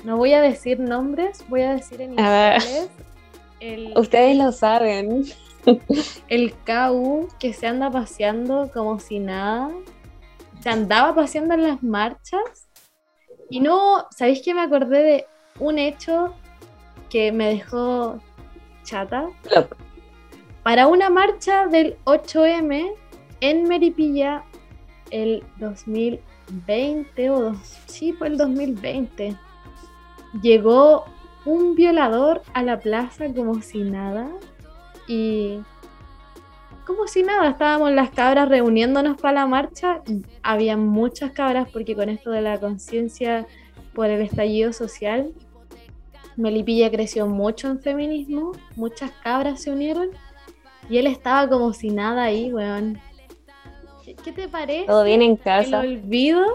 No 0.03 0.17
voy 0.17 0.33
a 0.33 0.41
decir 0.41 0.77
nombres, 0.77 1.43
voy 1.47 1.61
a 1.61 1.75
decir 1.75 2.01
en 2.01 2.13
iniciales. 2.13 2.89
El, 3.61 3.93
Ustedes 3.95 4.35
lo 4.35 4.51
saben. 4.51 5.25
el 6.29 6.53
KU 6.65 7.27
que 7.39 7.53
se 7.53 7.67
anda 7.67 7.91
paseando 7.91 8.69
como 8.73 8.99
si 8.99 9.19
nada. 9.19 9.69
Se 10.61 10.69
andaba 10.69 11.13
paseando 11.15 11.53
en 11.53 11.63
las 11.63 11.83
marchas. 11.83 12.67
Y 13.49 13.59
no, 13.59 14.07
¿sabéis 14.11 14.41
que 14.41 14.53
me 14.53 14.61
acordé 14.61 15.03
de 15.03 15.25
un 15.59 15.79
hecho 15.79 16.33
que 17.09 17.31
me 17.31 17.49
dejó 17.49 18.19
chata? 18.83 19.27
Plop. 19.43 19.73
Para 20.63 20.87
una 20.87 21.09
marcha 21.09 21.67
del 21.67 21.97
8M 22.03 22.93
en 23.39 23.63
Meripilla 23.63 24.43
el 25.11 25.43
2020 25.59 27.29
o 27.29 27.39
dos, 27.39 27.57
sí, 27.85 28.11
fue 28.11 28.27
el 28.27 28.37
2020. 28.37 29.37
Llegó 30.41 31.05
un 31.45 31.75
violador 31.75 32.41
a 32.53 32.63
la 32.63 32.79
plaza 32.79 33.33
como 33.33 33.61
si 33.61 33.79
nada 33.79 34.29
y 35.07 35.59
como 36.85 37.07
si 37.07 37.21
nada, 37.21 37.49
estábamos 37.49 37.91
las 37.91 38.11
cabras 38.11 38.47
reuniéndonos 38.47 39.19
para 39.19 39.41
la 39.41 39.45
marcha, 39.45 40.01
había 40.41 40.77
muchas 40.77 41.31
cabras 41.31 41.67
porque 41.71 41.95
con 41.95 42.09
esto 42.09 42.31
de 42.31 42.41
la 42.41 42.59
conciencia 42.59 43.45
por 43.93 44.07
el 44.07 44.21
estallido 44.21 44.71
social, 44.71 45.33
Melipilla 46.37 46.89
creció 46.91 47.27
mucho 47.27 47.67
en 47.67 47.79
feminismo, 47.79 48.53
muchas 48.75 49.11
cabras 49.23 49.61
se 49.61 49.71
unieron 49.71 50.09
y 50.89 50.97
él 50.97 51.07
estaba 51.07 51.49
como 51.49 51.73
si 51.73 51.89
nada 51.89 52.23
ahí, 52.23 52.53
weón. 52.53 52.99
¿Qué, 54.05 54.15
qué 54.15 54.31
te 54.31 54.47
parece? 54.47 54.85
Todo 54.85 55.03
bien 55.03 55.21
en 55.21 55.31
El 55.31 55.39
casa. 55.39 55.79
olvido 55.79 56.45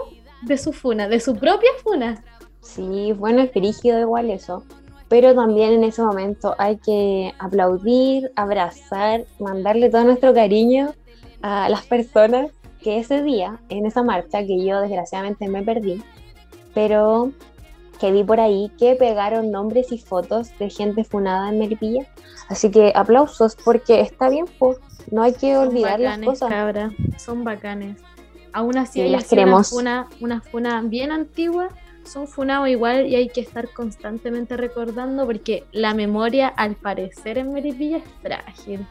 de 0.41 0.57
su 0.57 0.73
funa, 0.73 1.07
de 1.07 1.19
su 1.19 1.35
propia 1.35 1.69
funa. 1.83 2.23
Sí, 2.61 3.11
bueno, 3.11 3.41
es 3.41 3.53
rígido 3.53 3.99
igual 3.99 4.31
eso. 4.31 4.63
Pero 5.13 5.35
también 5.35 5.73
en 5.73 5.83
ese 5.83 6.01
momento 6.01 6.55
hay 6.57 6.77
que 6.77 7.35
aplaudir, 7.37 8.31
abrazar, 8.35 9.25
mandarle 9.39 9.91
todo 9.91 10.05
nuestro 10.05 10.33
cariño 10.33 10.95
a 11.43 11.69
las 11.69 11.85
personas 11.85 12.49
que 12.81 12.97
ese 12.97 13.21
día, 13.21 13.59
en 13.69 13.85
esa 13.85 14.01
marcha, 14.01 14.43
que 14.43 14.65
yo 14.65 14.81
desgraciadamente 14.81 15.47
me 15.47 15.61
perdí, 15.61 16.01
pero 16.73 17.31
que 17.99 18.11
vi 18.11 18.23
por 18.23 18.39
ahí 18.39 18.71
que 18.79 18.95
pegaron 18.95 19.51
nombres 19.51 19.91
y 19.91 19.99
fotos 19.99 20.49
de 20.57 20.71
gente 20.71 21.03
funada 21.03 21.49
en 21.49 21.59
Melipilla. 21.59 22.07
Así 22.49 22.71
que 22.71 22.91
aplausos 22.95 23.55
porque 23.63 24.01
está 24.01 24.29
bien, 24.29 24.47
pues 24.57 24.79
no 25.11 25.21
hay 25.21 25.33
que 25.33 25.55
olvidar 25.57 25.99
las 25.99 26.17
cosas. 26.21 26.49
Cabra, 26.49 26.91
son 27.19 27.43
bacanes. 27.43 28.01
Aún 28.51 28.79
así, 28.79 29.01
hay 29.01 29.11
las. 29.11 29.71
Una, 29.73 30.07
una 30.21 30.41
funa 30.41 30.81
bien 30.81 31.11
antigua 31.11 31.69
son 32.05 32.27
funados 32.27 32.69
igual 32.69 33.07
y 33.07 33.15
hay 33.15 33.29
que 33.29 33.41
estar 33.41 33.69
constantemente 33.69 34.57
recordando 34.57 35.25
porque 35.25 35.63
la 35.71 35.93
memoria 35.93 36.47
al 36.47 36.75
parecer 36.75 37.37
en 37.37 37.53
Melipilla 37.53 37.97
es 37.97 38.03
frágil. 38.21 38.87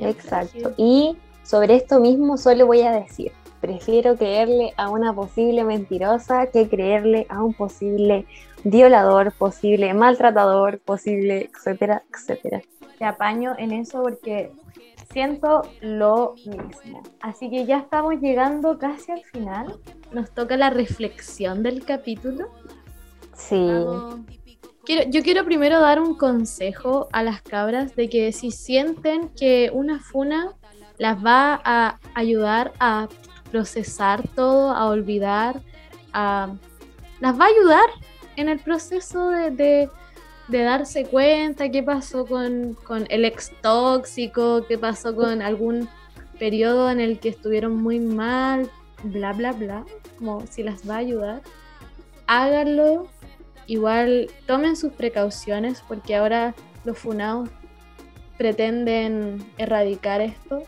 Exacto. 0.00 0.72
Y 0.76 1.16
sobre 1.42 1.76
esto 1.76 2.00
mismo 2.00 2.36
solo 2.36 2.66
voy 2.66 2.82
a 2.82 2.92
decir, 2.92 3.32
prefiero 3.60 4.16
creerle 4.16 4.72
a 4.76 4.90
una 4.90 5.12
posible 5.12 5.64
mentirosa 5.64 6.46
que 6.46 6.68
creerle 6.68 7.26
a 7.28 7.42
un 7.42 7.54
posible 7.54 8.26
violador, 8.64 9.32
posible 9.32 9.92
maltratador, 9.94 10.80
posible, 10.80 11.50
etcétera, 11.54 12.02
etcétera. 12.12 12.62
Te 12.98 13.04
apaño 13.04 13.54
en 13.58 13.72
eso 13.72 14.02
porque 14.02 14.52
siento 15.12 15.62
lo 15.80 16.34
mismo. 16.46 17.02
Así 17.20 17.50
que 17.50 17.66
ya 17.66 17.78
estamos 17.78 18.14
llegando 18.20 18.78
casi 18.78 19.12
al 19.12 19.22
final. 19.22 19.78
Nos 20.14 20.30
toca 20.30 20.56
la 20.56 20.70
reflexión 20.70 21.62
del 21.62 21.84
capítulo. 21.84 22.48
Sí. 23.34 23.66
Quiero, 24.84 25.10
yo 25.10 25.22
quiero 25.22 25.44
primero 25.44 25.80
dar 25.80 26.00
un 26.00 26.14
consejo 26.16 27.08
a 27.12 27.22
las 27.22 27.42
cabras 27.42 27.96
de 27.96 28.08
que 28.08 28.32
si 28.32 28.50
sienten 28.50 29.30
que 29.30 29.70
una 29.72 29.98
funa 29.98 30.52
las 30.98 31.24
va 31.24 31.60
a 31.64 31.98
ayudar 32.14 32.72
a 32.78 33.08
procesar 33.50 34.26
todo, 34.28 34.72
a 34.72 34.88
olvidar, 34.88 35.60
a, 36.12 36.54
las 37.20 37.38
va 37.38 37.46
a 37.46 37.48
ayudar 37.48 37.88
en 38.36 38.48
el 38.48 38.58
proceso 38.58 39.30
de 39.30 39.88
de 40.48 40.62
darse 40.62 41.04
cuenta 41.04 41.70
qué 41.70 41.82
pasó 41.82 42.26
con, 42.26 42.76
el 43.08 43.24
ex 43.24 43.50
tóxico, 43.62 44.64
qué 44.68 44.78
pasó 44.78 45.14
con 45.14 45.42
algún 45.42 45.88
periodo 46.38 46.90
en 46.90 47.00
el 47.00 47.18
que 47.18 47.30
estuvieron 47.30 47.76
muy 47.82 48.00
mal, 48.00 48.70
bla, 49.02 49.32
bla, 49.32 49.52
bla, 49.52 49.84
como 50.18 50.46
si 50.46 50.62
las 50.62 50.88
va 50.88 50.96
a 50.96 50.98
ayudar, 50.98 51.42
háganlo. 52.26 53.08
Igual 53.66 54.30
tomen 54.46 54.76
sus 54.76 54.92
precauciones 54.92 55.82
porque 55.88 56.16
ahora 56.16 56.54
los 56.84 56.98
funados 56.98 57.48
pretenden 58.36 59.44
erradicar 59.56 60.20
esto 60.20 60.62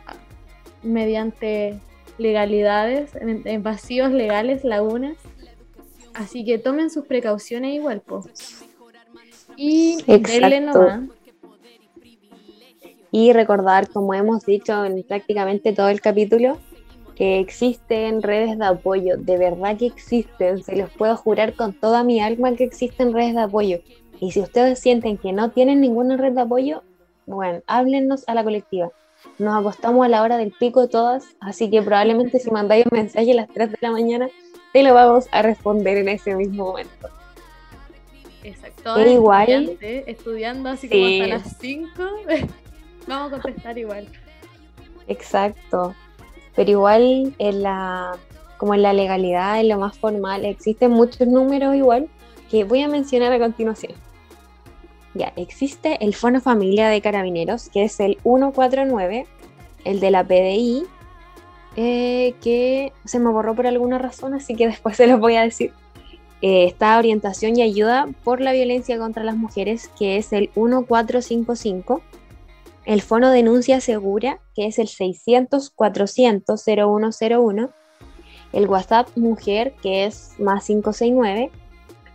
mediante 0.82 1.78
legalidades, 2.18 3.14
en, 3.16 3.62
vacíos 3.62 4.12
legales, 4.12 4.64
lagunas. 4.64 5.16
Así 6.14 6.44
que 6.44 6.58
tomen 6.58 6.90
sus 6.90 7.04
precauciones 7.06 7.74
igual, 7.74 8.00
pues. 8.00 8.64
Y 9.56 9.98
Y 13.10 13.32
recordar, 13.32 13.88
como 13.88 14.14
hemos 14.14 14.44
dicho 14.44 14.84
en 14.84 15.02
prácticamente 15.02 15.72
todo 15.72 15.88
el 15.88 16.00
capítulo, 16.00 16.58
que 17.16 17.40
existen 17.40 18.22
redes 18.22 18.58
de 18.58 18.64
apoyo, 18.66 19.16
de 19.16 19.38
verdad 19.38 19.76
que 19.76 19.86
existen, 19.86 20.62
se 20.62 20.76
los 20.76 20.90
puedo 20.90 21.16
jurar 21.16 21.54
con 21.54 21.72
toda 21.72 22.04
mi 22.04 22.20
alma 22.20 22.54
que 22.54 22.64
existen 22.64 23.14
redes 23.14 23.34
de 23.34 23.40
apoyo. 23.40 23.80
Y 24.20 24.32
si 24.32 24.40
ustedes 24.40 24.78
sienten 24.78 25.16
que 25.16 25.32
no 25.32 25.50
tienen 25.50 25.80
ninguna 25.80 26.16
red 26.18 26.32
de 26.32 26.42
apoyo, 26.42 26.82
bueno, 27.24 27.62
háblennos 27.66 28.24
a 28.28 28.34
la 28.34 28.44
colectiva. 28.44 28.90
Nos 29.38 29.58
acostamos 29.58 30.04
a 30.04 30.08
la 30.08 30.22
hora 30.22 30.36
del 30.36 30.52
pico 30.52 30.88
todas, 30.88 31.24
así 31.40 31.70
que 31.70 31.82
probablemente 31.82 32.38
si 32.38 32.50
mandáis 32.50 32.84
un 32.90 32.96
mensaje 32.96 33.32
a 33.32 33.34
las 33.34 33.48
3 33.48 33.72
de 33.72 33.78
la 33.80 33.90
mañana, 33.90 34.28
te 34.72 34.82
lo 34.82 34.92
vamos 34.92 35.26
a 35.32 35.40
responder 35.40 35.96
en 35.96 36.08
ese 36.10 36.34
mismo 36.36 36.66
momento. 36.66 37.08
Exacto. 38.44 39.00
igual. 39.00 39.76
Estudiando 39.80 40.68
así 40.68 40.88
como 40.88 41.04
hasta 41.06 41.26
las 41.26 41.56
5. 41.58 41.88
Vamos 43.08 43.32
a 43.32 43.40
contestar 43.40 43.78
igual. 43.78 44.08
Exacto. 45.08 45.94
Pero 46.56 46.70
igual 46.70 47.34
en 47.38 47.62
la 47.62 48.18
como 48.56 48.74
en 48.74 48.82
la 48.82 48.92
legalidad, 48.92 49.60
en 49.60 49.68
lo 49.68 49.78
más 49.78 49.98
formal, 49.98 50.44
existen 50.44 50.90
muchos 50.90 51.28
números 51.28 51.74
igual 51.76 52.08
que 52.50 52.64
voy 52.64 52.82
a 52.82 52.88
mencionar 52.88 53.32
a 53.32 53.38
continuación. 53.38 53.92
Ya, 55.14 55.32
existe 55.36 56.04
el 56.04 56.14
Fono 56.14 56.40
Familia 56.40 56.88
de 56.88 57.00
Carabineros, 57.00 57.68
que 57.70 57.84
es 57.84 58.00
el 58.00 58.18
149, 58.22 59.26
el 59.84 60.00
de 60.00 60.10
la 60.10 60.24
PDI, 60.24 60.84
eh, 61.76 62.34
que 62.42 62.92
se 63.04 63.18
me 63.18 63.30
borró 63.30 63.54
por 63.54 63.66
alguna 63.66 63.98
razón, 63.98 64.34
así 64.34 64.54
que 64.54 64.66
después 64.66 64.96
se 64.96 65.06
los 65.06 65.20
voy 65.20 65.36
a 65.36 65.42
decir. 65.42 65.72
Eh, 66.42 66.66
está 66.66 66.98
orientación 66.98 67.56
y 67.56 67.62
ayuda 67.62 68.08
por 68.24 68.40
la 68.40 68.52
violencia 68.52 68.98
contra 68.98 69.24
las 69.24 69.36
mujeres, 69.36 69.90
que 69.98 70.18
es 70.18 70.32
el 70.32 70.50
1455. 70.54 72.02
El 72.86 73.02
Fono 73.02 73.30
Denuncia 73.30 73.80
Segura, 73.80 74.40
que 74.54 74.66
es 74.66 74.78
el 74.78 74.86
600-400-0101. 74.86 77.70
El 78.52 78.68
WhatsApp 78.68 79.08
Mujer, 79.16 79.74
que 79.82 80.04
es 80.06 80.34
más 80.38 80.66
569 80.66 81.50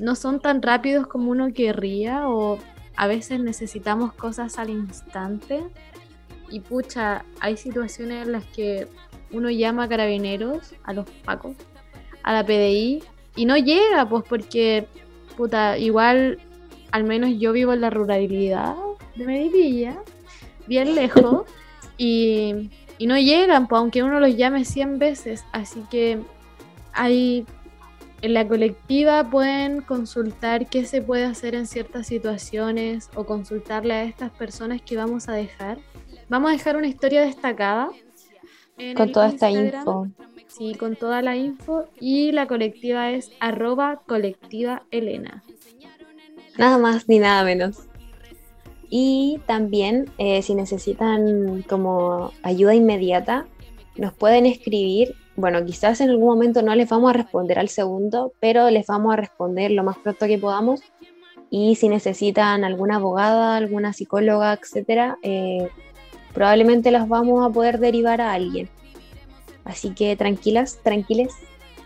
no 0.00 0.14
son 0.14 0.40
tan 0.40 0.62
rápidos 0.62 1.06
como 1.06 1.30
uno 1.30 1.52
querría 1.52 2.28
o 2.28 2.58
a 2.96 3.06
veces 3.06 3.40
necesitamos 3.40 4.12
cosas 4.12 4.58
al 4.58 4.70
instante 4.70 5.62
y 6.50 6.60
pucha, 6.60 7.24
hay 7.40 7.56
situaciones 7.56 8.26
en 8.26 8.32
las 8.32 8.44
que 8.46 8.88
uno 9.30 9.50
llama 9.50 9.84
a 9.84 9.88
carabineros, 9.88 10.74
a 10.82 10.92
los 10.92 11.08
pacos, 11.24 11.56
a 12.22 12.32
la 12.32 12.44
PDI 12.44 13.02
y 13.36 13.44
no 13.44 13.56
llega 13.56 14.08
pues 14.08 14.24
porque 14.28 14.86
puta, 15.36 15.78
igual 15.78 16.38
al 16.90 17.04
menos 17.04 17.30
yo 17.38 17.52
vivo 17.52 17.72
en 17.72 17.80
la 17.80 17.90
ruralidad 17.90 18.76
de 19.16 19.24
Medivilla, 19.24 19.96
bien 20.66 20.94
lejos 20.94 21.44
y, 21.96 22.70
no 23.00 23.18
llegan, 23.18 23.66
pues, 23.66 23.78
aunque 23.78 24.02
uno 24.02 24.20
los 24.20 24.36
llame 24.36 24.64
100 24.64 24.98
veces. 24.98 25.44
Así 25.52 25.84
que 25.90 26.18
hay, 26.92 27.46
En 28.22 28.34
la 28.34 28.46
colectiva 28.46 29.30
pueden 29.30 29.80
consultar 29.80 30.68
qué 30.68 30.84
se 30.84 31.00
puede 31.00 31.24
hacer 31.24 31.54
en 31.54 31.66
ciertas 31.66 32.06
situaciones 32.06 33.08
o 33.14 33.24
consultarle 33.24 33.94
a 33.94 34.04
estas 34.04 34.30
personas 34.30 34.82
que 34.82 34.96
vamos 34.96 35.28
a 35.28 35.32
dejar. 35.32 35.78
Vamos 36.28 36.50
a 36.50 36.52
dejar 36.52 36.76
una 36.76 36.86
historia 36.86 37.22
destacada. 37.22 37.90
con 38.94 39.12
toda 39.12 39.28
esta 39.28 39.50
info. 39.50 40.06
Sí, 40.48 40.74
con 40.74 40.96
toda 40.96 41.22
la 41.22 41.36
info. 41.36 41.86
Y 41.98 42.32
la 42.32 42.46
colectiva 42.46 43.10
es 43.10 43.30
arroba 43.40 44.02
colectiva 44.06 44.82
Elena. 44.90 45.42
Nada 46.58 46.76
más 46.76 47.08
ni 47.08 47.20
nada 47.20 47.42
menos. 47.42 47.88
Y 48.90 49.40
también 49.46 50.10
eh, 50.18 50.42
si 50.42 50.54
necesitan 50.54 51.62
como 51.62 52.32
ayuda 52.42 52.74
inmediata, 52.74 53.46
nos 53.96 54.12
pueden 54.12 54.44
escribir 54.44 55.14
bueno, 55.40 55.64
quizás 55.64 56.00
en 56.00 56.10
algún 56.10 56.28
momento 56.28 56.62
no 56.62 56.74
les 56.74 56.88
vamos 56.88 57.10
a 57.10 57.14
responder 57.14 57.58
al 57.58 57.68
segundo, 57.68 58.32
pero 58.40 58.70
les 58.70 58.86
vamos 58.86 59.12
a 59.12 59.16
responder 59.16 59.70
lo 59.70 59.82
más 59.82 59.98
pronto 59.98 60.26
que 60.26 60.38
podamos. 60.38 60.82
Y 61.50 61.74
si 61.76 61.88
necesitan 61.88 62.62
alguna 62.64 62.96
abogada, 62.96 63.56
alguna 63.56 63.92
psicóloga, 63.92 64.52
etcétera, 64.52 65.18
eh, 65.22 65.68
probablemente 66.32 66.90
las 66.90 67.08
vamos 67.08 67.44
a 67.44 67.50
poder 67.52 67.78
derivar 67.78 68.20
a 68.20 68.32
alguien. 68.32 68.68
Así 69.64 69.90
que 69.90 70.14
tranquilas, 70.16 70.78
tranquiles. 70.82 71.34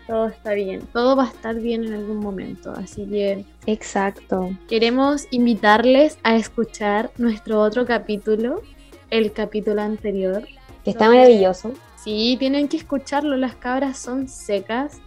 Todo 0.05 0.27
está 0.27 0.53
bien, 0.53 0.81
todo 0.93 1.15
va 1.15 1.23
a 1.23 1.29
estar 1.29 1.55
bien 1.55 1.83
en 1.83 1.93
algún 1.93 2.17
momento, 2.17 2.71
así 2.73 3.07
que... 3.07 3.43
Exacto. 3.65 4.51
Queremos 4.69 5.25
invitarles 5.31 6.19
a 6.21 6.35
escuchar 6.35 7.09
nuestro 7.17 7.59
otro 7.59 7.87
capítulo, 7.87 8.61
el 9.09 9.31
capítulo 9.31 9.81
anterior. 9.81 10.47
Que 10.83 10.91
está 10.91 11.09
maravilloso 11.09 11.73
Sí, 12.05 12.35
tienen 12.37 12.67
que 12.67 12.77
escucharlo, 12.77 13.35
las 13.35 13.55
cabras 13.55 13.97
son 13.97 14.27
secas. 14.27 15.01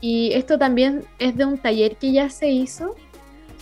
Y 0.00 0.30
esto 0.34 0.56
también 0.56 1.02
es 1.18 1.36
de 1.36 1.44
un 1.44 1.58
taller 1.58 1.96
que 1.96 2.12
ya 2.12 2.30
se 2.30 2.48
hizo 2.48 2.94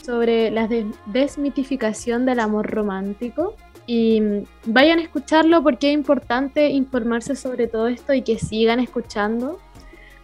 sobre 0.04 0.50
la 0.50 0.68
desmitificación 1.06 2.26
del 2.26 2.38
amor 2.38 2.70
romántico. 2.70 3.56
Y 3.86 4.20
vayan 4.66 4.98
a 4.98 5.02
escucharlo 5.02 5.62
porque 5.62 5.88
es 5.88 5.94
importante 5.94 6.68
informarse 6.68 7.34
sobre 7.34 7.66
todo 7.66 7.88
esto 7.88 8.12
y 8.12 8.20
que 8.20 8.38
sigan 8.38 8.78
escuchando 8.78 9.58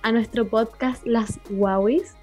a 0.03 0.13
nuestro 0.13 0.47
podcast 0.47 1.07
Las 1.07 1.41
Wowis, 1.49 2.17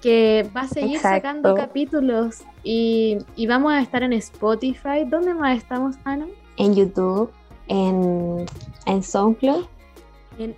que 0.00 0.48
va 0.56 0.60
a 0.60 0.68
seguir 0.68 1.00
sacando 1.00 1.56
capítulos 1.56 2.42
y, 2.62 3.18
y, 3.34 3.48
vamos 3.48 3.72
a 3.72 3.80
estar 3.80 4.04
en 4.04 4.12
Spotify. 4.12 5.04
¿Dónde 5.04 5.34
más 5.34 5.58
estamos, 5.58 5.96
Ana? 6.04 6.26
En 6.58 6.76
YouTube 6.76 7.32
en, 7.68 8.46
en 8.86 9.02
SoundCloud. 9.02 9.66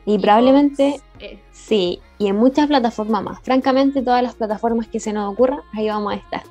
y 0.07 0.19
probablemente, 0.19 1.01
eh. 1.21 1.39
sí, 1.53 2.01
y 2.19 2.29
en 2.29 2.37
muchas 2.37 2.67
plataformas 2.67 3.23
más. 3.23 3.41
Francamente, 3.41 4.03
todas 4.03 4.23
las 4.23 4.35
plataformas 4.35 4.89
que 4.89 5.01
se 5.01 5.13
nos 5.13 5.33
ocurran, 5.33 5.61
ahí 5.75 5.89
vamos 5.89 6.13
a 6.13 6.17
estar. 6.17 6.43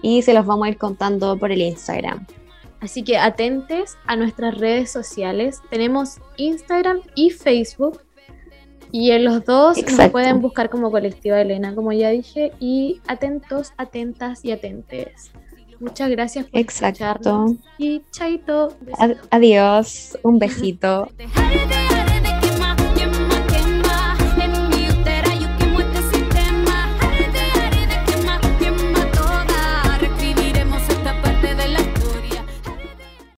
Y 0.00 0.22
se 0.22 0.32
los 0.32 0.46
vamos 0.46 0.66
a 0.66 0.70
ir 0.70 0.78
contando 0.78 1.36
por 1.36 1.50
el 1.50 1.60
Instagram. 1.60 2.26
Así 2.80 3.02
que 3.02 3.18
atentes 3.18 3.98
a 4.06 4.14
nuestras 4.14 4.56
redes 4.56 4.92
sociales. 4.92 5.60
Tenemos 5.70 6.18
Instagram 6.36 7.00
y 7.14 7.30
Facebook. 7.30 8.00
Y 8.92 9.10
en 9.10 9.24
los 9.24 9.44
dos 9.44 9.76
nos 9.98 10.10
pueden 10.10 10.40
buscar 10.40 10.70
como 10.70 10.90
Colectiva 10.90 11.40
Elena, 11.40 11.74
como 11.74 11.92
ya 11.92 12.10
dije. 12.10 12.52
Y 12.60 13.00
atentos, 13.08 13.72
atentas 13.76 14.44
y 14.44 14.52
atentes. 14.52 15.32
Muchas 15.80 16.10
gracias 16.10 16.46
por 16.46 16.60
Exacto. 16.60 17.56
Y 17.78 18.02
chaito. 18.10 18.76
adiós. 19.30 20.18
Un 20.22 20.38
besito. 20.38 21.08